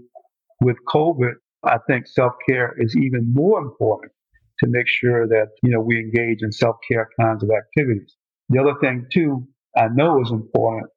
with 0.60 0.76
COVID, 0.92 1.34
I 1.64 1.78
think 1.86 2.06
self-care 2.06 2.74
is 2.78 2.96
even 2.96 3.32
more 3.32 3.60
important 3.60 4.12
to 4.60 4.68
make 4.68 4.88
sure 4.88 5.26
that, 5.28 5.48
you 5.62 5.70
know, 5.70 5.80
we 5.80 5.98
engage 5.98 6.42
in 6.42 6.52
self-care 6.52 7.08
kinds 7.20 7.42
of 7.42 7.50
activities. 7.50 8.16
The 8.48 8.60
other 8.60 8.74
thing 8.80 9.06
too, 9.12 9.46
I 9.76 9.88
know 9.88 10.20
is 10.20 10.30
important 10.30 10.90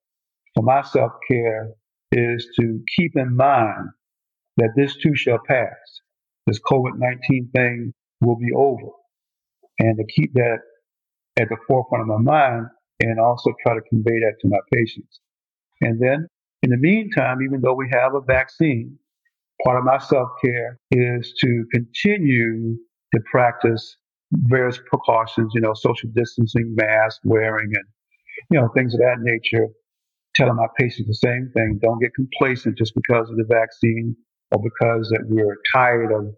for 0.56 0.64
my 0.64 0.82
self-care 0.82 1.72
is 2.12 2.48
to 2.60 2.80
keep 2.96 3.16
in 3.16 3.36
mind 3.36 3.90
that 4.58 4.72
this 4.76 4.96
too 4.98 5.16
shall 5.16 5.40
pass. 5.48 6.02
This 6.46 6.60
COVID-19 6.60 7.52
thing 7.54 7.94
will 8.20 8.38
be 8.38 8.52
over 8.56 8.92
and 9.80 9.98
to 9.98 10.04
keep 10.14 10.34
that 10.34 10.60
at 11.40 11.50
the 11.50 11.58
forefront 11.68 12.02
of 12.02 12.08
my 12.08 12.32
mind 12.32 12.66
and 13.00 13.20
also 13.20 13.52
try 13.64 13.74
to 13.74 13.82
convey 13.90 14.20
that 14.20 14.36
to 14.42 14.48
my 14.48 14.60
patients. 14.74 15.20
And 15.82 16.00
then 16.00 16.28
in 16.62 16.70
the 16.70 16.78
meantime, 16.78 17.42
even 17.42 17.62
though 17.62 17.74
we 17.74 17.90
have 17.92 18.14
a 18.14 18.22
vaccine, 18.22 19.00
part 19.66 19.78
of 19.78 19.86
my 19.86 19.98
self 19.98 20.30
care 20.44 20.80
is 20.92 21.34
to 21.42 21.66
continue 21.72 22.76
to 23.14 23.22
practice 23.32 23.98
various 24.34 24.80
precautions, 24.90 25.52
you 25.54 25.62
know, 25.62 25.74
social 25.74 26.10
distancing, 26.16 26.74
mask 26.76 27.20
wearing, 27.24 27.72
and, 27.74 27.86
you 28.50 28.60
know, 28.60 28.70
things 28.76 28.94
of 28.94 29.00
that 29.00 29.18
nature. 29.20 29.68
Telling 30.34 30.56
my 30.56 30.68
patients 30.80 31.08
the 31.08 31.14
same 31.14 31.52
thing. 31.54 31.78
Don't 31.82 32.00
get 32.00 32.14
complacent 32.16 32.78
just 32.78 32.96
because 32.96 33.30
of 33.30 33.36
the 33.36 33.44
vaccine. 33.50 34.16
or 34.52 34.62
because 34.62 35.10
that 35.10 35.24
we're 35.28 35.58
tired 35.74 36.12
of 36.12 36.34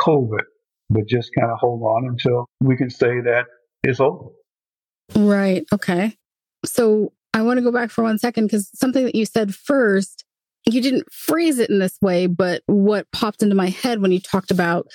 COVID, 0.00 0.44
but 0.88 1.06
just 1.06 1.30
kind 1.38 1.50
of 1.50 1.58
hold 1.58 1.82
on 1.82 2.08
until 2.08 2.46
we 2.60 2.76
can 2.76 2.90
say 2.90 3.20
that 3.20 3.46
it's 3.82 4.00
over. 4.00 4.26
Right. 5.16 5.64
Okay. 5.72 6.16
So 6.64 7.12
I 7.34 7.42
want 7.42 7.58
to 7.58 7.62
go 7.62 7.72
back 7.72 7.90
for 7.90 8.04
one 8.04 8.18
second 8.18 8.46
because 8.46 8.70
something 8.74 9.04
that 9.04 9.14
you 9.14 9.24
said 9.24 9.54
first, 9.54 10.24
you 10.74 10.80
didn't 10.80 11.12
phrase 11.12 11.58
it 11.58 11.70
in 11.70 11.78
this 11.78 11.96
way, 12.00 12.26
but 12.26 12.62
what 12.66 13.10
popped 13.12 13.42
into 13.42 13.54
my 13.54 13.68
head 13.68 14.00
when 14.00 14.12
you 14.12 14.20
talked 14.20 14.50
about 14.50 14.86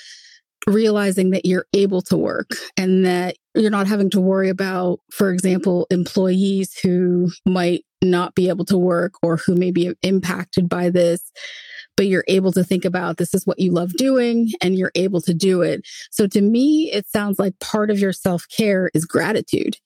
realizing 0.66 1.30
that 1.30 1.46
you're 1.46 1.66
able 1.74 2.02
to 2.02 2.16
work 2.16 2.50
and 2.76 3.06
that 3.06 3.36
you're 3.54 3.70
not 3.70 3.86
having 3.86 4.10
to 4.10 4.20
worry 4.20 4.48
about, 4.48 4.98
for 5.12 5.30
example, 5.30 5.86
employees 5.90 6.76
who 6.82 7.30
might 7.44 7.84
not 8.02 8.34
be 8.34 8.48
able 8.48 8.64
to 8.64 8.76
work 8.76 9.14
or 9.22 9.36
who 9.36 9.54
may 9.54 9.70
be 9.70 9.94
impacted 10.02 10.68
by 10.68 10.90
this 10.90 11.30
but 11.96 12.06
you're 12.06 12.24
able 12.28 12.52
to 12.52 12.62
think 12.62 12.84
about 12.84 13.16
this 13.16 13.34
is 13.34 13.46
what 13.46 13.58
you 13.58 13.72
love 13.72 13.92
doing 13.94 14.50
and 14.60 14.76
you're 14.76 14.92
able 14.94 15.20
to 15.22 15.34
do 15.34 15.62
it. 15.62 15.80
So 16.10 16.26
to 16.28 16.40
me, 16.40 16.90
it 16.92 17.08
sounds 17.08 17.38
like 17.38 17.58
part 17.58 17.90
of 17.90 17.98
your 17.98 18.12
self 18.12 18.44
care 18.54 18.90
is 18.94 19.04
gratitude 19.04 19.76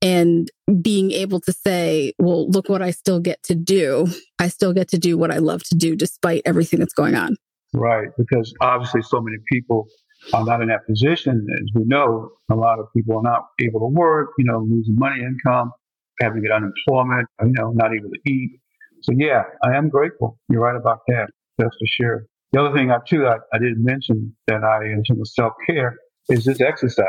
and 0.00 0.50
being 0.80 1.10
able 1.10 1.40
to 1.40 1.52
say, 1.52 2.12
well, 2.18 2.48
look 2.50 2.68
what 2.68 2.82
I 2.82 2.90
still 2.90 3.20
get 3.20 3.42
to 3.44 3.54
do. 3.54 4.06
I 4.38 4.48
still 4.48 4.72
get 4.72 4.88
to 4.88 4.98
do 4.98 5.18
what 5.18 5.30
I 5.32 5.38
love 5.38 5.62
to 5.64 5.74
do 5.74 5.96
despite 5.96 6.42
everything 6.44 6.80
that's 6.80 6.94
going 6.94 7.14
on. 7.14 7.36
Right. 7.74 8.08
Because 8.16 8.54
obviously, 8.60 9.02
so 9.02 9.20
many 9.20 9.38
people 9.50 9.88
are 10.32 10.44
not 10.44 10.62
in 10.62 10.68
that 10.68 10.86
position. 10.86 11.46
As 11.60 11.70
we 11.74 11.84
know, 11.84 12.30
a 12.50 12.54
lot 12.54 12.78
of 12.78 12.86
people 12.96 13.18
are 13.18 13.22
not 13.22 13.46
able 13.60 13.80
to 13.80 13.86
work, 13.86 14.30
you 14.38 14.44
know, 14.44 14.60
losing 14.60 14.96
money, 14.96 15.20
income, 15.22 15.72
having 16.20 16.42
to 16.42 16.48
get 16.48 16.54
unemployment, 16.54 17.28
you 17.42 17.52
know, 17.52 17.72
not 17.72 17.92
able 17.94 18.10
to 18.10 18.30
eat. 18.30 18.60
So, 19.02 19.12
yeah, 19.16 19.42
I 19.64 19.76
am 19.76 19.88
grateful. 19.88 20.38
You're 20.48 20.62
right 20.62 20.76
about 20.76 21.00
that. 21.08 21.28
That's 21.58 21.76
for 21.76 21.86
sure. 21.86 22.24
The 22.52 22.62
other 22.62 22.74
thing 22.74 22.90
I 22.90 22.98
too 23.06 23.26
I, 23.26 23.36
I 23.52 23.58
didn't 23.58 23.84
mention 23.84 24.34
that 24.46 24.64
I 24.64 24.84
in 24.84 25.02
terms 25.04 25.20
of 25.20 25.28
self 25.28 25.52
care 25.66 25.96
is 26.28 26.44
this 26.44 26.60
exercise. 26.60 27.06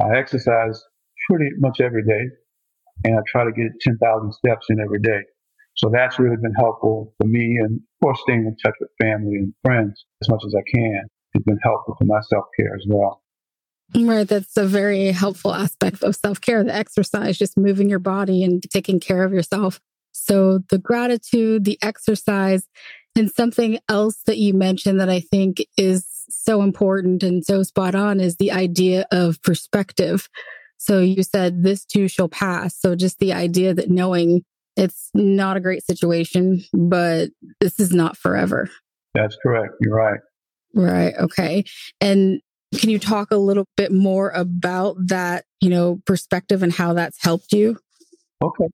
I 0.00 0.16
exercise 0.16 0.82
pretty 1.28 1.50
much 1.58 1.80
every 1.80 2.04
day, 2.04 2.28
and 3.04 3.16
I 3.16 3.22
try 3.26 3.44
to 3.44 3.52
get 3.52 3.72
ten 3.80 3.98
thousand 3.98 4.32
steps 4.32 4.66
in 4.70 4.80
every 4.80 5.00
day. 5.00 5.22
So 5.76 5.90
that's 5.92 6.18
really 6.18 6.36
been 6.36 6.54
helpful 6.54 7.14
for 7.18 7.26
me, 7.26 7.58
and 7.62 7.76
of 7.76 8.06
course, 8.06 8.20
staying 8.22 8.46
in 8.46 8.56
touch 8.64 8.74
with 8.80 8.90
family 9.00 9.36
and 9.36 9.54
friends 9.64 10.04
as 10.22 10.28
much 10.28 10.42
as 10.46 10.54
I 10.54 10.62
can 10.74 11.02
has 11.34 11.42
been 11.44 11.58
helpful 11.62 11.96
for 11.98 12.04
my 12.04 12.20
self 12.28 12.44
care 12.58 12.74
as 12.74 12.84
well. 12.88 13.22
Right. 13.96 14.26
That's 14.26 14.56
a 14.56 14.66
very 14.66 15.06
helpful 15.10 15.52
aspect 15.54 16.02
of 16.02 16.14
self 16.14 16.40
care, 16.40 16.62
the 16.62 16.74
exercise, 16.74 17.38
just 17.38 17.56
moving 17.56 17.88
your 17.88 17.98
body 17.98 18.44
and 18.44 18.62
taking 18.70 19.00
care 19.00 19.24
of 19.24 19.32
yourself. 19.32 19.80
So 20.12 20.58
the 20.70 20.78
gratitude, 20.78 21.64
the 21.64 21.78
exercise, 21.82 22.68
and 23.16 23.30
something 23.30 23.78
else 23.88 24.22
that 24.26 24.38
you 24.38 24.54
mentioned 24.54 25.00
that 25.00 25.08
I 25.08 25.20
think 25.20 25.58
is 25.76 26.06
so 26.28 26.62
important 26.62 27.22
and 27.22 27.44
so 27.44 27.62
spot 27.62 27.94
on 27.94 28.20
is 28.20 28.36
the 28.36 28.52
idea 28.52 29.06
of 29.10 29.42
perspective. 29.42 30.28
So 30.80 30.98
you 30.98 31.22
said 31.22 31.62
this 31.62 31.84
too 31.84 32.08
shall 32.08 32.30
pass. 32.30 32.74
So 32.74 32.96
just 32.96 33.18
the 33.18 33.34
idea 33.34 33.74
that 33.74 33.90
knowing 33.90 34.44
it's 34.76 35.10
not 35.12 35.58
a 35.58 35.60
great 35.60 35.84
situation, 35.84 36.62
but 36.72 37.28
this 37.60 37.78
is 37.78 37.92
not 37.92 38.16
forever. 38.16 38.66
That's 39.12 39.36
correct. 39.42 39.74
You're 39.80 39.94
right. 39.94 40.20
Right. 40.74 41.12
Okay. 41.20 41.64
And 42.00 42.40
can 42.74 42.88
you 42.88 42.98
talk 42.98 43.30
a 43.30 43.36
little 43.36 43.66
bit 43.76 43.92
more 43.92 44.30
about 44.30 44.96
that, 45.08 45.44
you 45.60 45.68
know, 45.68 46.00
perspective 46.06 46.62
and 46.62 46.72
how 46.72 46.94
that's 46.94 47.22
helped 47.22 47.52
you? 47.52 47.76
Okay. 48.42 48.68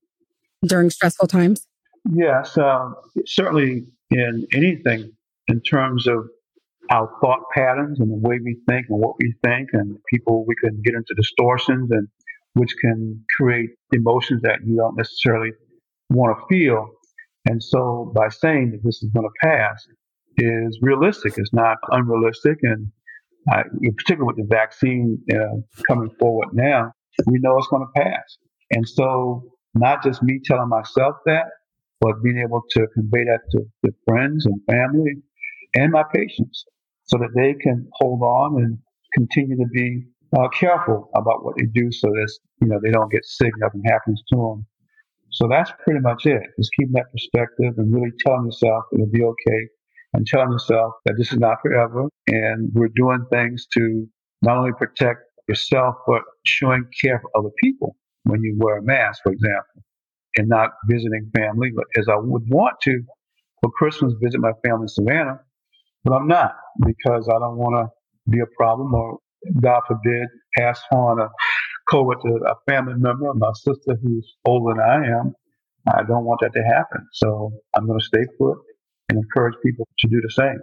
During 0.64 0.90
stressful 0.90 1.26
times? 1.26 1.66
Yes. 2.14 2.56
Uh, 2.56 2.90
certainly 3.26 3.84
in 4.10 4.46
anything 4.52 5.10
in 5.48 5.60
terms 5.60 6.06
of 6.06 6.28
our 6.90 7.10
thought 7.20 7.40
patterns 7.54 8.00
and 8.00 8.10
the 8.10 8.28
way 8.28 8.38
we 8.44 8.56
think 8.68 8.86
and 8.88 8.98
what 8.98 9.16
we 9.20 9.32
think 9.44 9.68
and 9.72 9.96
people 10.12 10.44
we 10.46 10.54
can 10.56 10.80
get 10.84 10.94
into 10.94 11.14
distortions 11.16 11.90
and 11.90 12.08
which 12.54 12.74
can 12.80 13.22
create 13.36 13.70
emotions 13.92 14.42
that 14.42 14.60
you 14.64 14.76
don't 14.76 14.96
necessarily 14.96 15.50
want 16.10 16.36
to 16.36 16.46
feel. 16.48 16.88
And 17.46 17.62
so 17.62 18.12
by 18.14 18.28
saying 18.28 18.72
that 18.72 18.82
this 18.82 19.02
is 19.02 19.10
going 19.10 19.26
to 19.28 19.46
pass 19.46 19.86
is 20.38 20.78
realistic. 20.82 21.34
It's 21.36 21.52
not 21.52 21.78
unrealistic. 21.90 22.58
And 22.62 22.90
uh, 23.52 23.62
in 23.82 23.94
particular 23.94 24.26
with 24.26 24.36
the 24.36 24.46
vaccine 24.48 25.18
uh, 25.32 25.56
coming 25.88 26.10
forward 26.18 26.48
now, 26.52 26.92
we 27.26 27.38
know 27.38 27.56
it's 27.58 27.68
going 27.68 27.86
to 27.86 28.00
pass. 28.02 28.38
And 28.70 28.86
so 28.88 29.44
not 29.74 30.02
just 30.02 30.22
me 30.22 30.40
telling 30.44 30.68
myself 30.68 31.16
that, 31.26 31.46
but 32.00 32.22
being 32.22 32.38
able 32.38 32.62
to 32.70 32.86
convey 32.94 33.24
that 33.24 33.40
to, 33.52 33.60
to 33.84 33.94
friends 34.04 34.46
and 34.46 34.60
family 34.70 35.14
and 35.74 35.92
my 35.92 36.04
patients 36.14 36.64
so 37.06 37.18
that 37.18 37.30
they 37.34 37.54
can 37.54 37.88
hold 37.94 38.22
on 38.22 38.62
and 38.62 38.78
continue 39.14 39.56
to 39.56 39.66
be 39.72 40.04
uh, 40.36 40.48
careful 40.48 41.08
about 41.14 41.44
what 41.44 41.56
they 41.56 41.66
do 41.66 41.90
so 41.92 42.08
that 42.08 42.38
you 42.60 42.68
know 42.68 42.78
they 42.82 42.90
don't 42.90 43.10
get 43.10 43.24
sick, 43.24 43.52
nothing 43.58 43.82
happens 43.86 44.22
to 44.32 44.36
them. 44.36 44.66
So 45.30 45.48
that's 45.48 45.70
pretty 45.84 46.00
much 46.00 46.26
it. 46.26 46.42
Just 46.58 46.70
keeping 46.78 46.94
that 46.94 47.12
perspective 47.12 47.74
and 47.78 47.94
really 47.94 48.12
telling 48.24 48.46
yourself 48.46 48.84
it'll 48.92 49.06
be 49.06 49.22
okay 49.22 49.68
and 50.14 50.26
telling 50.26 50.52
yourself 50.52 50.94
that 51.04 51.14
this 51.18 51.32
is 51.32 51.38
not 51.38 51.58
forever 51.62 52.08
and 52.28 52.70
we're 52.74 52.90
doing 52.96 53.24
things 53.30 53.66
to 53.74 54.06
not 54.42 54.56
only 54.56 54.72
protect 54.78 55.20
yourself 55.48 55.96
but 56.06 56.22
showing 56.44 56.84
care 57.02 57.20
for 57.20 57.30
other 57.38 57.50
people 57.62 57.96
when 58.24 58.42
you 58.42 58.56
wear 58.58 58.78
a 58.78 58.82
mask, 58.82 59.22
for 59.22 59.32
example 59.32 59.82
and 60.36 60.48
not 60.48 60.70
visiting 60.88 61.30
family 61.36 61.70
as 61.98 62.08
I 62.08 62.16
would 62.16 62.42
want 62.48 62.76
to 62.82 63.02
for 63.60 63.70
Christmas 63.72 64.14
visit 64.22 64.40
my 64.40 64.52
family 64.64 64.84
in 64.84 64.88
Savannah, 64.88 65.40
but 66.06 66.14
I'm 66.14 66.28
not 66.28 66.54
because 66.86 67.28
I 67.28 67.38
don't 67.40 67.56
want 67.56 67.74
to 67.74 68.30
be 68.30 68.38
a 68.38 68.46
problem 68.56 68.94
or 68.94 69.18
God 69.60 69.82
forbid 69.88 70.28
pass 70.56 70.80
on 70.92 71.20
a 71.20 71.28
to 71.90 72.40
a 72.46 72.54
family 72.70 72.94
member, 72.96 73.32
my 73.34 73.50
sister 73.54 73.96
who's 74.02 74.34
older 74.44 74.74
than 74.74 74.82
I 74.82 75.18
am. 75.18 75.34
I 75.88 76.02
don't 76.02 76.24
want 76.24 76.40
that 76.40 76.52
to 76.54 76.62
happen. 76.62 77.06
So 77.12 77.52
I'm 77.76 77.86
going 77.86 77.98
to 77.98 78.04
stay 78.04 78.24
put 78.38 78.58
and 79.08 79.18
encourage 79.18 79.54
people 79.64 79.86
to 79.98 80.08
do 80.08 80.20
the 80.20 80.30
same. 80.30 80.58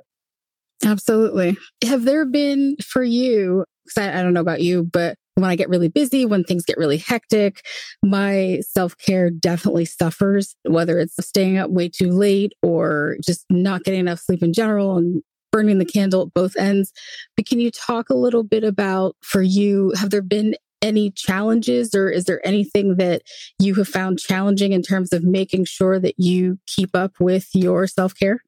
Absolutely. 0.85 1.57
Have 1.85 2.03
there 2.03 2.25
been 2.25 2.75
for 2.83 3.03
you, 3.03 3.63
I, 3.97 4.19
I 4.19 4.21
don't 4.21 4.33
know 4.33 4.41
about 4.41 4.61
you, 4.61 4.83
but 4.83 5.15
when 5.35 5.49
I 5.49 5.55
get 5.55 5.69
really 5.69 5.87
busy, 5.87 6.25
when 6.25 6.43
things 6.43 6.65
get 6.65 6.77
really 6.77 6.97
hectic, 6.97 7.65
my 8.03 8.59
self 8.69 8.97
care 8.97 9.29
definitely 9.29 9.85
suffers, 9.85 10.55
whether 10.63 10.99
it's 10.99 11.15
staying 11.25 11.57
up 11.57 11.71
way 11.71 11.87
too 11.87 12.09
late 12.09 12.51
or 12.61 13.15
just 13.25 13.45
not 13.49 13.83
getting 13.83 14.01
enough 14.01 14.19
sleep 14.19 14.43
in 14.43 14.51
general 14.51 14.97
and 14.97 15.23
burning 15.53 15.77
the 15.77 15.85
candle 15.85 16.23
at 16.23 16.33
both 16.33 16.57
ends. 16.57 16.91
But 17.37 17.45
can 17.45 17.59
you 17.59 17.71
talk 17.71 18.09
a 18.09 18.15
little 18.15 18.43
bit 18.43 18.65
about 18.65 19.15
for 19.21 19.41
you, 19.41 19.93
have 19.97 20.09
there 20.09 20.21
been 20.21 20.55
any 20.81 21.11
challenges 21.11 21.95
or 21.95 22.09
is 22.09 22.25
there 22.25 22.45
anything 22.45 22.97
that 22.97 23.21
you 23.59 23.75
have 23.75 23.87
found 23.87 24.19
challenging 24.19 24.73
in 24.73 24.81
terms 24.81 25.13
of 25.13 25.23
making 25.23 25.63
sure 25.63 25.97
that 25.99 26.15
you 26.17 26.59
keep 26.67 26.89
up 26.93 27.13
with 27.21 27.47
your 27.53 27.87
self 27.87 28.13
care? 28.13 28.41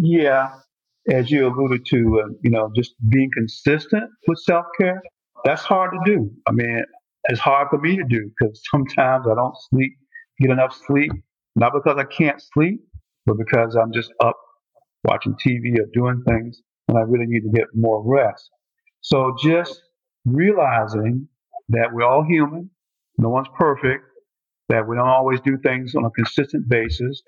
Yeah. 0.00 0.50
As 1.10 1.30
you 1.30 1.46
alluded 1.48 1.86
to, 1.86 2.22
uh, 2.22 2.28
you 2.42 2.50
know, 2.50 2.70
just 2.76 2.94
being 3.08 3.30
consistent 3.34 4.04
with 4.28 4.38
self 4.40 4.66
care 4.78 5.00
that's 5.44 5.62
hard 5.62 5.92
to 5.92 5.98
do. 6.04 6.30
I 6.46 6.52
mean, 6.52 6.82
it's 7.24 7.40
hard 7.40 7.68
for 7.70 7.78
me 7.78 7.96
to 7.96 8.04
do 8.04 8.30
because 8.38 8.60
sometimes 8.70 9.26
I 9.26 9.34
don't 9.34 9.54
sleep, 9.70 9.92
get 10.40 10.50
enough 10.50 10.76
sleep, 10.86 11.12
not 11.56 11.72
because 11.72 11.96
I 11.98 12.04
can't 12.04 12.40
sleep, 12.54 12.80
but 13.26 13.36
because 13.38 13.76
I'm 13.76 13.92
just 13.92 14.12
up 14.20 14.36
watching 15.04 15.34
TV 15.34 15.78
or 15.78 15.86
doing 15.92 16.22
things 16.26 16.62
and 16.88 16.98
I 16.98 17.02
really 17.02 17.26
need 17.26 17.42
to 17.42 17.50
get 17.50 17.68
more 17.74 18.02
rest. 18.04 18.50
So 19.00 19.34
just 19.42 19.80
realizing 20.24 21.28
that 21.70 21.92
we're 21.92 22.04
all 22.04 22.24
human, 22.24 22.70
no 23.18 23.28
one's 23.28 23.48
perfect, 23.58 24.04
that 24.68 24.86
we 24.86 24.96
don't 24.96 25.08
always 25.08 25.40
do 25.40 25.58
things 25.62 25.94
on 25.94 26.04
a 26.04 26.10
consistent 26.10 26.68
basis. 26.68 27.22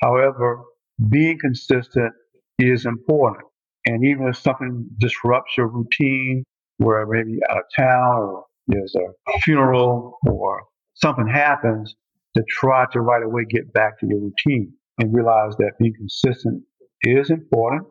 However, 0.00 0.62
being 1.08 1.38
consistent 1.38 2.12
is 2.58 2.86
important. 2.86 3.44
And 3.86 4.04
even 4.04 4.28
if 4.28 4.36
something 4.36 4.86
disrupts 4.98 5.56
your 5.56 5.68
routine 5.68 6.44
where 6.78 7.06
maybe 7.06 7.38
out 7.50 7.58
of 7.58 7.64
town 7.76 8.16
or 8.16 8.44
there's 8.66 8.94
a 8.96 9.38
funeral 9.40 10.18
or 10.26 10.62
something 10.94 11.26
happens 11.26 11.94
to 12.36 12.42
try 12.48 12.86
to 12.92 13.00
right 13.00 13.22
away 13.22 13.44
get 13.48 13.72
back 13.72 13.98
to 14.00 14.06
your 14.06 14.20
routine 14.20 14.72
and 14.98 15.14
realize 15.14 15.56
that 15.58 15.72
being 15.78 15.94
consistent 15.94 16.62
is 17.02 17.30
important 17.30 17.86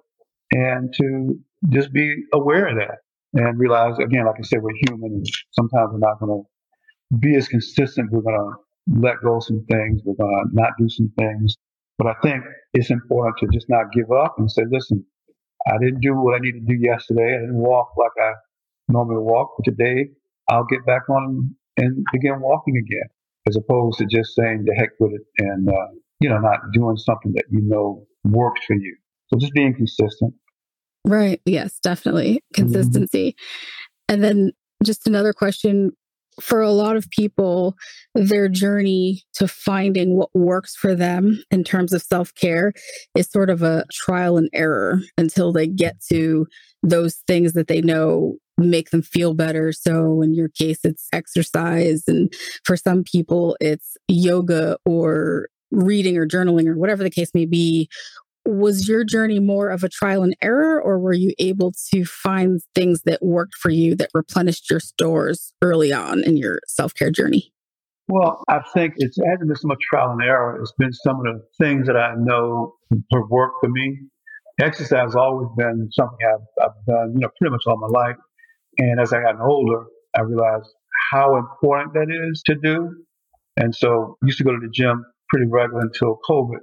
and 0.52 0.94
to 0.98 1.40
just 1.70 1.92
be 1.94 2.24
aware 2.34 2.68
of 2.68 2.78
that 2.78 3.00
and 3.34 3.60
realize 3.60 3.98
again, 4.00 4.26
like 4.26 4.36
I 4.40 4.44
said, 4.44 4.62
we're 4.62 4.72
human 4.88 5.12
and 5.12 5.26
sometimes 5.52 5.90
we're 5.92 6.00
not 6.00 6.20
going 6.20 6.44
to 6.44 7.18
be 7.20 7.36
as 7.36 7.48
consistent. 7.48 8.12
We're 8.12 8.22
going 8.22 8.40
to 8.40 9.00
let 9.00 9.16
go 9.24 9.40
some 9.40 9.66
things. 9.70 10.02
We're 10.04 10.16
going 10.16 10.50
to 10.50 10.56
not 10.56 10.72
do 10.80 10.90
some 10.90 11.12
things. 11.18 11.56
But 11.98 12.08
I 12.08 12.14
think 12.24 12.44
it's 12.74 12.92
important 12.92 13.36
to 13.40 13.48
just 13.54 13.70
not 13.70 13.92
give 13.92 14.12
up 14.12 14.36
and 14.38 14.50
say, 14.50 14.64
listen, 14.72 15.06
I 15.68 15.78
didn't 15.78 16.00
do 16.02 16.14
what 16.16 16.36
I 16.36 16.40
needed 16.40 16.66
to 16.66 16.74
do 16.74 16.80
yesterday. 16.80 17.36
I 17.36 17.42
didn't 17.42 17.58
walk 17.58 17.92
like 17.98 18.12
I 18.20 18.32
normally 18.88 19.22
walk, 19.22 19.56
but 19.58 19.66
today 19.66 20.10
I'll 20.50 20.66
get 20.66 20.86
back 20.86 21.10
on 21.10 21.56
and 21.78 22.06
begin 22.14 22.40
walking 22.40 22.78
again, 22.78 23.10
as 23.48 23.58
opposed 23.58 24.00
to 24.00 24.06
just 24.06 24.34
saying 24.36 24.64
the 24.66 24.76
heck 24.76 24.92
with 25.00 25.14
it 25.14 25.22
and, 25.40 25.70
uh, 25.70 25.88
you 26.20 26.30
know, 26.30 26.40
not 26.40 26.60
doing 26.74 26.98
something 26.98 27.34
that 27.34 27.46
you 27.50 27.62
know 27.62 28.06
works 28.24 28.62
for 28.66 28.76
you. 28.76 28.96
So 29.30 29.38
just 29.40 29.54
being 29.54 29.74
consistent. 29.74 30.34
Right. 31.06 31.42
Yes, 31.46 31.80
definitely. 31.80 32.36
Mm-hmm. 32.36 32.62
Consistency. 32.62 33.32
Mm-hmm. 33.32 34.14
And 34.14 34.24
then 34.24 34.52
just 34.84 35.08
another 35.08 35.34
question 35.34 35.92
for 36.42 36.62
a 36.62 36.72
lot 36.72 36.96
of 36.96 37.10
people, 37.10 37.76
their 38.16 38.48
journey 38.48 39.24
to 39.34 39.48
finding 39.48 40.16
what 40.16 40.34
works 40.34 40.76
for 40.76 40.96
them 40.96 41.42
in 41.52 41.64
terms 41.64 41.94
of 41.94 42.02
self 42.02 42.34
care 42.34 42.74
is 43.16 43.30
sort 43.30 43.50
of 43.50 43.62
a 43.62 43.86
trial 43.92 44.38
and 44.38 44.50
error 44.54 45.00
until 45.18 45.52
they 45.52 45.68
get 45.68 46.02
to 46.10 46.48
those 46.82 47.16
things 47.28 47.54
that 47.54 47.68
they 47.68 47.82
know 47.82 48.38
make 48.58 48.90
them 48.90 49.02
feel 49.02 49.34
better. 49.34 49.72
So, 49.72 50.22
in 50.22 50.34
your 50.34 50.50
case, 50.50 50.80
it's 50.84 51.08
exercise. 51.14 52.04
And 52.08 52.34
for 52.64 52.78
some 52.78 53.04
people, 53.04 53.58
it's 53.60 53.98
yoga 54.08 54.78
or 54.86 55.50
reading 55.72 56.18
or 56.18 56.28
journaling 56.28 56.68
or 56.68 56.78
whatever 56.78 57.04
the 57.04 57.10
case 57.10 57.34
may 57.34 57.46
be, 57.46 57.90
was 58.50 58.88
your 58.88 59.04
journey 59.04 59.40
more 59.40 59.70
of 59.70 59.84
a 59.84 59.90
trial 59.90 60.24
and 60.24 60.36
error, 60.42 60.82
or 60.82 61.00
were 61.00 61.14
you 61.14 61.34
able 61.40 61.74
to 61.94 62.06
find 62.06 62.62
things 62.76 63.02
that 63.04 63.22
worked 63.22 63.56
for 63.56 63.70
you 63.70 63.96
that 63.96 64.10
replenished 64.14 64.70
your 64.70 64.80
stores 64.80 65.54
early 65.62 65.94
on 65.94 66.24
in 66.24 66.38
your 66.38 66.60
self 66.68 66.94
care 66.94 67.12
journey? 67.12 67.54
Well, 68.08 68.44
I 68.50 68.62
think 68.74 68.96
it 68.98 69.14
hasn't 69.24 69.48
been 69.48 69.56
so 69.56 69.68
much 69.68 69.80
trial 69.88 70.12
and 70.12 70.22
error. 70.24 70.60
It's 70.60 70.74
been 70.80 70.92
some 70.92 71.18
of 71.18 71.24
the 71.26 71.44
things 71.60 71.86
that 71.86 71.96
I 71.96 72.16
know 72.18 72.74
have 72.92 73.30
worked 73.30 73.58
for 73.62 73.70
me. 73.70 74.00
Exercise 74.60 75.04
has 75.04 75.16
always 75.16 75.48
been 75.56 75.88
something 75.92 76.18
I've, 76.28 76.66
I've 76.66 76.86
done, 76.88 77.14
you 77.14 77.20
know, 77.20 77.30
pretty 77.40 77.52
much 77.52 77.62
all 77.68 77.78
my 77.78 77.88
life. 77.88 78.16
And 78.80 79.00
as 79.00 79.14
I 79.14 79.22
got 79.22 79.40
older, 79.40 79.86
I 80.18 80.22
realized 80.22 80.70
how 81.12 81.38
important 81.38 81.94
that 81.94 82.08
is 82.10 82.42
to 82.48 82.56
do. 82.56 82.96
And 83.58 83.76
so 83.76 84.18
I 84.24 84.26
used 84.26 84.40
to 84.40 84.44
go 84.44 84.52
to 84.52 84.60
the 84.60 84.72
gym 84.72 85.06
pretty 85.30 85.46
regularly 85.48 85.90
until 85.94 86.18
COVID, 86.28 86.60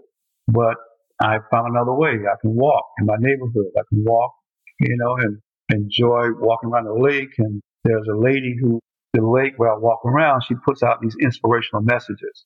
but 0.49 0.77
I 1.21 1.39
found 1.51 1.69
another 1.75 1.95
way. 1.95 2.13
I 2.13 2.37
can 2.41 2.55
walk 2.55 2.85
in 3.01 3.07
my 3.07 3.17
neighborhood. 3.19 3.73
I 3.77 3.83
can 3.89 4.05
walk, 4.05 4.33
you 4.81 4.97
know, 4.99 5.17
and 5.17 5.39
enjoy 5.71 6.29
walking 6.39 6.71
around 6.71 6.85
the 6.85 6.95
lake. 6.95 7.31
And 7.39 7.63
there's 7.85 8.07
a 8.13 8.17
lady 8.17 8.55
who, 8.61 8.81
the 9.15 9.27
lake 9.27 9.55
where 9.57 9.73
I 9.73 9.79
walk 9.79 10.05
around, 10.05 10.43
she 10.47 10.55
puts 10.65 10.83
out 10.83 11.01
these 11.01 11.17
inspirational 11.21 11.83
messages 11.83 12.45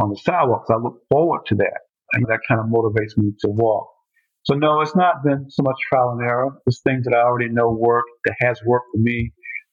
on 0.00 0.10
the 0.10 0.16
sidewalks. 0.16 0.68
I 0.70 0.76
look 0.76 1.00
forward 1.10 1.46
to 1.46 1.54
that. 1.56 1.80
And 2.12 2.26
that 2.26 2.40
kind 2.46 2.60
of 2.60 2.66
motivates 2.66 3.16
me 3.16 3.32
to 3.40 3.48
walk. 3.48 3.88
So 4.44 4.54
no, 4.54 4.80
it's 4.80 4.96
not 4.96 5.22
been 5.24 5.46
so 5.48 5.62
much 5.62 5.76
trial 5.88 6.10
and 6.10 6.22
error. 6.22 6.50
It's 6.66 6.80
things 6.80 7.04
that 7.04 7.14
I 7.14 7.22
already 7.22 7.48
know 7.50 7.70
work 7.70 8.04
that 8.24 8.34
has 8.40 8.60
worked 8.64 8.86
for 8.92 9.00
me. 9.00 9.32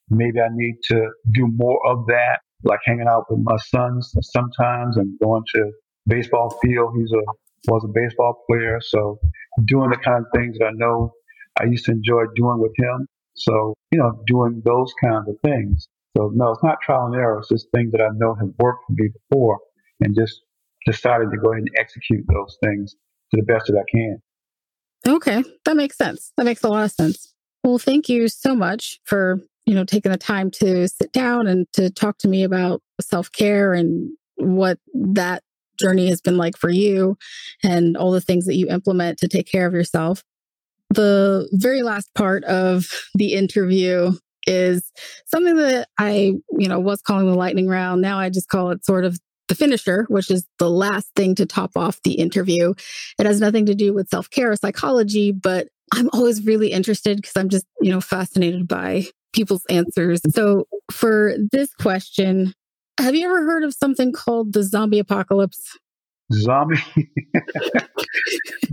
Maybe 0.10 0.40
I 0.40 0.48
need 0.52 0.76
to 0.92 1.10
do 1.34 1.50
more 1.56 1.80
of 1.88 2.06
that, 2.08 2.40
like 2.64 2.80
hanging 2.86 3.08
out 3.10 3.26
with 3.30 3.40
my 3.44 3.58
sons 3.70 4.14
sometimes 4.22 4.98
and 4.98 5.18
going 5.20 5.44
to 5.56 5.72
baseball 6.06 6.58
field. 6.62 6.94
He's 6.98 7.12
a 7.12 7.22
was 7.68 7.84
a 7.84 7.92
baseball 7.94 8.44
player. 8.50 8.80
So 8.82 9.20
doing 9.66 9.90
the 9.90 9.98
kind 9.98 10.26
of 10.26 10.32
things 10.36 10.58
that 10.58 10.66
I 10.66 10.72
know 10.74 11.12
I 11.60 11.66
used 11.66 11.86
to 11.86 11.92
enjoy 11.92 12.24
doing 12.36 12.60
with 12.60 12.74
him. 12.78 13.08
So, 13.34 13.76
you 13.92 14.00
know, 14.00 14.22
doing 14.26 14.62
those 14.66 14.94
kinds 15.04 15.28
of 15.30 15.36
things. 15.44 15.88
So 16.16 16.32
no, 16.34 16.52
it's 16.52 16.64
not 16.64 16.82
trial 16.82 17.06
and 17.06 17.16
error. 17.16 17.40
It's 17.40 17.50
just 17.50 17.68
things 17.74 17.92
that 17.92 18.02
I 18.02 18.10
know 18.16 18.34
have 18.36 18.50
worked 18.60 18.84
for 18.88 18.94
me 18.94 19.10
before 19.30 19.60
and 20.00 20.16
just 20.16 20.42
decided 20.86 21.30
to 21.32 21.38
go 21.38 21.52
ahead 21.52 21.62
and 21.62 21.70
execute 21.78 22.26
those 22.34 22.58
things 22.64 22.96
to 23.32 23.42
the 23.42 23.44
best 23.44 23.68
that 23.68 23.78
I 23.78 23.86
can. 23.92 24.22
Okay. 25.08 25.44
That 25.66 25.76
makes 25.76 25.98
sense. 25.98 26.32
That 26.38 26.46
makes 26.46 26.64
a 26.64 26.70
lot 26.70 26.86
of 26.86 26.92
sense. 26.92 27.34
Well, 27.64 27.78
thank 27.78 28.10
you 28.10 28.28
so 28.28 28.56
much 28.56 29.00
for, 29.04 29.40
you 29.66 29.76
know, 29.76 29.84
taking 29.84 30.12
the 30.12 30.18
time 30.18 30.50
to 30.52 30.88
sit 30.88 31.12
down 31.12 31.46
and 31.46 31.68
to 31.74 31.90
talk 31.90 32.18
to 32.20 32.28
me 32.28 32.44
about 32.44 32.82
self-care 33.02 33.74
and 33.74 34.10
what 34.38 34.80
that 34.94 35.44
journey 35.78 36.08
has 36.10 36.22
been 36.22 36.38
like 36.38 36.58
for 36.58 36.70
you 36.70 37.18
and 37.64 37.96
all 37.98 38.12
the 38.12 38.22
things 38.22 38.46
that 38.46 38.56
you 38.56 38.68
implement 38.70 39.20
to 39.20 39.28
take 39.28 39.50
care 39.50 39.66
of 39.66 39.74
yourself. 39.74 40.24
The 40.90 41.50
very 41.54 41.84
last 41.84 42.14
part 42.16 42.44
of 42.46 42.88
the 43.14 43.34
interview 43.34 44.14
is 44.46 44.92
something 45.26 45.58
that 45.58 45.90
I, 45.98 46.34
you 46.58 46.70
know, 46.70 46.80
was 46.80 47.02
calling 47.02 47.28
the 47.28 47.36
lightning 47.36 47.68
round. 47.68 48.02
Now 48.02 48.20
I 48.20 48.30
just 48.30 48.48
call 48.48 48.72
it 48.72 48.86
sort 48.86 49.04
of 49.04 49.20
the 49.48 49.56
finisher, 49.56 50.06
which 50.10 50.32
is 50.32 50.46
the 50.60 50.70
last 50.70 51.08
thing 51.16 51.36
to 51.36 51.46
top 51.46 51.72
off 51.76 52.02
the 52.04 52.14
interview. 52.14 52.74
It 53.20 53.26
has 53.26 53.40
nothing 53.40 53.66
to 53.68 53.76
do 53.76 53.94
with 53.94 54.10
self 54.10 54.30
care 54.30 54.52
or 54.52 54.56
psychology, 54.56 55.32
but 55.32 55.68
I'm 55.94 56.10
always 56.14 56.46
really 56.46 56.72
interested 56.72 57.18
because 57.18 57.34
I'm 57.36 57.50
just, 57.50 57.66
you 57.82 57.92
know, 57.92 58.02
fascinated 58.02 58.68
by 58.68 59.06
people's 59.34 59.66
answers. 59.70 60.22
So 60.32 60.68
for 60.92 61.36
this 61.52 61.74
question, 61.76 62.54
have 63.00 63.16
you 63.16 63.26
ever 63.26 63.44
heard 63.46 63.64
of 63.64 63.74
something 63.74 64.12
called 64.12 64.54
the 64.54 64.64
zombie 64.64 65.00
apocalypse? 65.00 65.78
Zombie, 66.34 66.76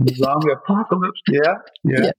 zombie 0.09 0.51
apocalypse. 0.51 1.21
Yeah, 1.29 1.55
yeah. 1.83 2.03
yeah. 2.03 2.11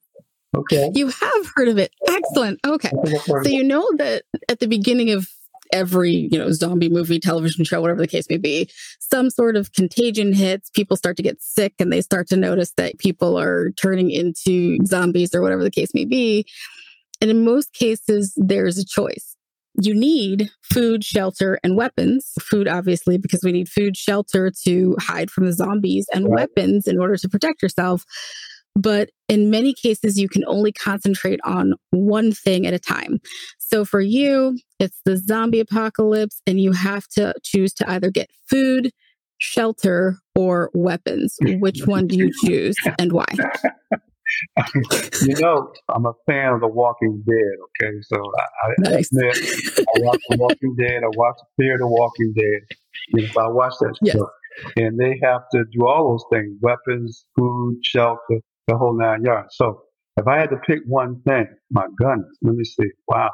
Okay. 0.57 0.91
You 0.95 1.09
have 1.09 1.53
heard 1.55 1.69
of 1.69 1.79
it. 1.79 1.93
Excellent. 2.09 2.61
Okay. 2.67 2.91
So 3.27 3.49
you 3.49 3.63
know 3.63 3.87
that 3.99 4.23
at 4.49 4.61
the 4.61 4.67
beginning 4.67 5.11
of 5.11 5.29
every, 5.73 6.29
you 6.31 6.39
know, 6.39 6.51
zombie 6.53 6.89
movie, 6.89 7.19
television 7.19 7.65
show, 7.65 7.81
whatever 7.81 8.01
the 8.01 8.07
case 8.07 8.27
may 8.31 8.39
be, 8.39 8.71
some 8.99 9.29
sort 9.29 9.57
of 9.57 9.73
contagion 9.73 10.33
hits, 10.33 10.71
people 10.71 10.97
start 10.97 11.17
to 11.19 11.23
get 11.23 11.43
sick 11.43 11.75
and 11.79 11.93
they 11.93 12.01
start 12.01 12.29
to 12.29 12.37
notice 12.37 12.73
that 12.77 12.99
people 12.99 13.39
are 13.39 13.71
turning 13.73 14.11
into 14.11 14.79
zombies 14.87 15.35
or 15.35 15.43
whatever 15.43 15.63
the 15.63 15.71
case 15.71 15.93
may 15.93 16.05
be. 16.05 16.47
And 17.21 17.31
in 17.31 17.45
most 17.45 17.73
cases, 17.75 18.33
there's 18.37 18.79
a 18.79 18.85
choice 18.85 19.36
you 19.81 19.95
need 19.95 20.51
food, 20.63 21.05
shelter, 21.05 21.59
and 21.63 21.77
weapons. 21.77 22.33
Food, 22.41 22.69
obviously, 22.69 23.19
because 23.19 23.41
we 23.43 23.53
need 23.53 23.69
food, 23.69 23.97
shelter 23.97 24.51
to 24.65 24.97
hide 24.99 25.31
from 25.31 25.47
the 25.47 25.53
zombies, 25.53 26.07
and 26.13 26.25
right. 26.27 26.49
weapons 26.57 26.87
in 26.87 26.99
order 26.99 27.17
to 27.17 27.29
protect 27.29 27.63
yourself. 27.63 28.05
But 28.75 29.11
in 29.29 29.51
many 29.51 29.73
cases, 29.73 30.19
you 30.19 30.29
can 30.29 30.45
only 30.47 30.71
concentrate 30.71 31.41
on 31.45 31.75
one 31.91 32.33
thing 32.33 32.67
at 32.67 32.75
a 32.75 32.79
time. 32.79 33.21
So 33.59 33.85
for 33.85 34.01
you, 34.01 34.59
it's 34.79 35.01
the 35.05 35.17
zombie 35.17 35.61
apocalypse, 35.61 36.41
and 36.47 36.61
you 36.61 36.73
have 36.73 37.09
to 37.09 37.35
choose 37.43 37.73
to 37.75 37.91
either 37.91 38.11
get 38.11 38.29
food, 38.49 38.91
shelter, 39.39 40.19
or 40.35 40.71
weapons. 40.75 41.37
Which 41.43 41.87
one 41.87 42.07
do 42.07 42.17
you 42.17 42.31
choose 42.45 42.77
and 42.99 43.13
why? 43.13 43.27
you 45.23 45.35
know, 45.41 45.73
I'm 45.89 46.07
a 46.07 46.13
fan 46.27 46.53
of 46.53 46.61
The 46.61 46.69
Walking 46.69 47.23
Dead. 47.27 47.87
Okay, 47.87 47.97
so 48.03 48.17
I, 48.17 48.73
nice. 48.79 48.95
I 48.95 48.99
admit 48.99 49.37
I 49.79 50.01
watch 50.01 50.21
The 50.29 50.37
Walking 50.39 50.77
Dead. 50.77 51.03
I 51.05 51.09
watch 51.17 51.37
Fear 51.57 51.79
the 51.79 51.87
Walking 51.87 52.35
Dead. 52.37 52.79
You 53.09 53.23
know, 53.23 53.43
I 53.43 53.49
watch 53.49 53.75
that 53.81 53.97
yes. 54.03 54.17
show, 54.17 54.29
and 54.77 54.99
they 54.99 55.19
have 55.23 55.43
to 55.53 55.65
do 55.73 55.87
all 55.87 56.11
those 56.11 56.25
things: 56.33 56.57
weapons, 56.61 57.25
food, 57.37 57.79
shelter, 57.83 58.41
the 58.67 58.77
whole 58.77 58.97
nine 58.99 59.23
yards. 59.23 59.57
So, 59.57 59.83
if 60.17 60.27
I 60.27 60.39
had 60.39 60.51
to 60.51 60.57
pick 60.67 60.81
one 60.87 61.23
thing, 61.23 61.47
my 61.71 61.87
goodness, 61.97 62.37
let 62.43 62.55
me 62.55 62.65
see. 62.65 62.91
Wow. 63.09 63.31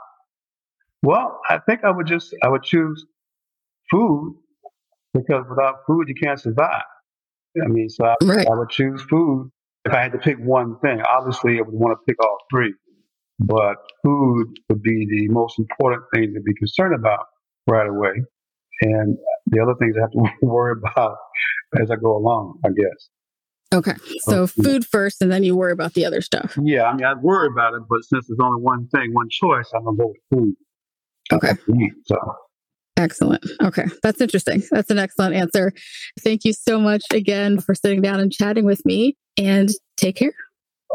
Well, 1.02 1.40
I 1.48 1.58
think 1.58 1.84
I 1.84 1.90
would 1.90 2.06
just 2.06 2.34
I 2.42 2.48
would 2.48 2.62
choose 2.62 3.04
food 3.90 4.36
because 5.14 5.44
without 5.48 5.76
food 5.86 6.08
you 6.08 6.14
can't 6.14 6.40
survive. 6.40 6.84
I 7.62 7.66
mean, 7.66 7.88
so 7.88 8.06
I, 8.06 8.14
right. 8.22 8.46
I 8.46 8.54
would 8.54 8.70
choose 8.70 9.02
food 9.02 9.50
if 9.84 9.92
I 9.92 10.02
had 10.02 10.12
to 10.12 10.18
pick 10.18 10.38
one 10.38 10.78
thing, 10.80 11.00
obviously 11.08 11.58
I 11.58 11.62
would 11.62 11.74
want 11.74 11.98
to 11.98 12.04
pick 12.06 12.22
all 12.22 12.38
three, 12.50 12.74
but 13.38 13.76
food 14.04 14.46
would 14.68 14.82
be 14.82 15.06
the 15.08 15.28
most 15.32 15.58
important 15.58 16.04
thing 16.14 16.32
to 16.34 16.40
be 16.40 16.54
concerned 16.54 16.94
about 16.94 17.26
right 17.68 17.88
away. 17.88 18.12
And 18.82 19.16
the 19.46 19.60
other 19.60 19.74
things 19.78 19.96
I 19.96 20.02
have 20.02 20.10
to 20.12 20.32
worry 20.46 20.76
about 20.78 21.16
as 21.80 21.90
I 21.90 21.96
go 21.96 22.16
along, 22.16 22.60
I 22.64 22.68
guess. 22.68 23.08
Okay. 23.74 23.94
So, 24.20 24.46
so 24.46 24.62
food 24.62 24.86
first 24.86 25.22
and 25.22 25.32
then 25.32 25.44
you 25.44 25.56
worry 25.56 25.72
about 25.72 25.94
the 25.94 26.04
other 26.04 26.20
stuff. 26.20 26.58
Yeah. 26.62 26.84
I 26.84 26.94
mean, 26.94 27.04
I'd 27.04 27.22
worry 27.22 27.48
about 27.50 27.74
it, 27.74 27.82
but 27.88 28.04
since 28.04 28.26
there's 28.28 28.38
only 28.42 28.60
one 28.60 28.86
thing, 28.88 29.12
one 29.12 29.28
choice, 29.30 29.70
I'm 29.74 29.84
going 29.84 29.96
to 29.96 30.02
go 30.02 30.08
with 30.08 30.44
food. 30.44 30.54
Okay. 31.32 31.52
So 32.06 32.16
Excellent. 32.98 33.44
Okay. 33.62 33.86
That's 34.02 34.20
interesting. 34.20 34.62
That's 34.70 34.90
an 34.90 34.98
excellent 34.98 35.34
answer. 35.34 35.72
Thank 36.20 36.44
you 36.44 36.52
so 36.52 36.78
much 36.78 37.02
again 37.10 37.58
for 37.58 37.74
sitting 37.74 38.02
down 38.02 38.20
and 38.20 38.30
chatting 38.30 38.64
with 38.66 38.84
me 38.84 39.16
and 39.38 39.70
take 39.96 40.16
care. 40.16 40.34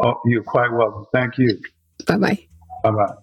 Oh, 0.02 0.14
you're 0.26 0.44
quite 0.44 0.72
welcome. 0.72 1.06
Thank 1.12 1.38
you. 1.38 1.58
Bye 2.06 2.18
bye. 2.18 2.46
Bye 2.82 2.90
bye. 2.90 3.14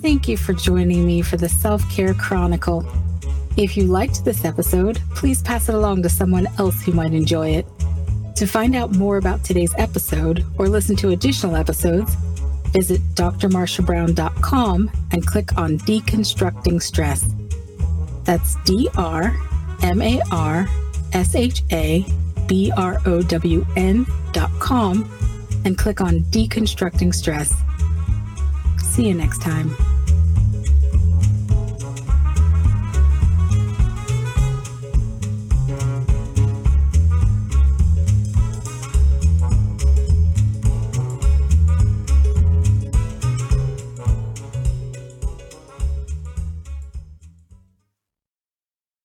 Thank 0.00 0.28
you 0.28 0.36
for 0.36 0.52
joining 0.52 1.06
me 1.06 1.22
for 1.22 1.38
the 1.38 1.48
Self 1.48 1.88
Care 1.90 2.12
Chronicle. 2.14 2.86
If 3.56 3.76
you 3.76 3.84
liked 3.84 4.24
this 4.24 4.44
episode, 4.44 5.00
please 5.14 5.40
pass 5.42 5.68
it 5.68 5.74
along 5.74 6.02
to 6.02 6.08
someone 6.08 6.46
else 6.58 6.82
who 6.82 6.92
might 6.92 7.14
enjoy 7.14 7.50
it. 7.50 7.66
To 8.36 8.46
find 8.46 8.74
out 8.74 8.94
more 8.96 9.16
about 9.16 9.44
today's 9.44 9.72
episode 9.78 10.44
or 10.58 10.68
listen 10.68 10.96
to 10.96 11.10
additional 11.10 11.54
episodes, 11.54 12.14
visit 12.72 13.00
drmarshabrown.com 13.14 14.90
and 15.12 15.26
click 15.26 15.56
on 15.56 15.78
Deconstructing 15.78 16.82
Stress. 16.82 17.24
That's 18.24 18.56
D 18.64 18.88
R 18.96 19.36
M 19.82 20.02
A 20.02 20.20
R 20.30 20.68
S 21.12 21.34
H 21.34 21.62
A 21.72 22.04
B 22.46 22.72
R 22.76 23.00
O 23.06 23.22
W 23.22 23.66
N 23.76 24.06
dot 24.32 24.50
com 24.58 25.08
and 25.64 25.78
click 25.78 26.00
on 26.00 26.20
Deconstructing 26.24 27.14
Stress. 27.14 27.54
See 28.82 29.08
you 29.08 29.14
next 29.14 29.40
time. 29.42 29.70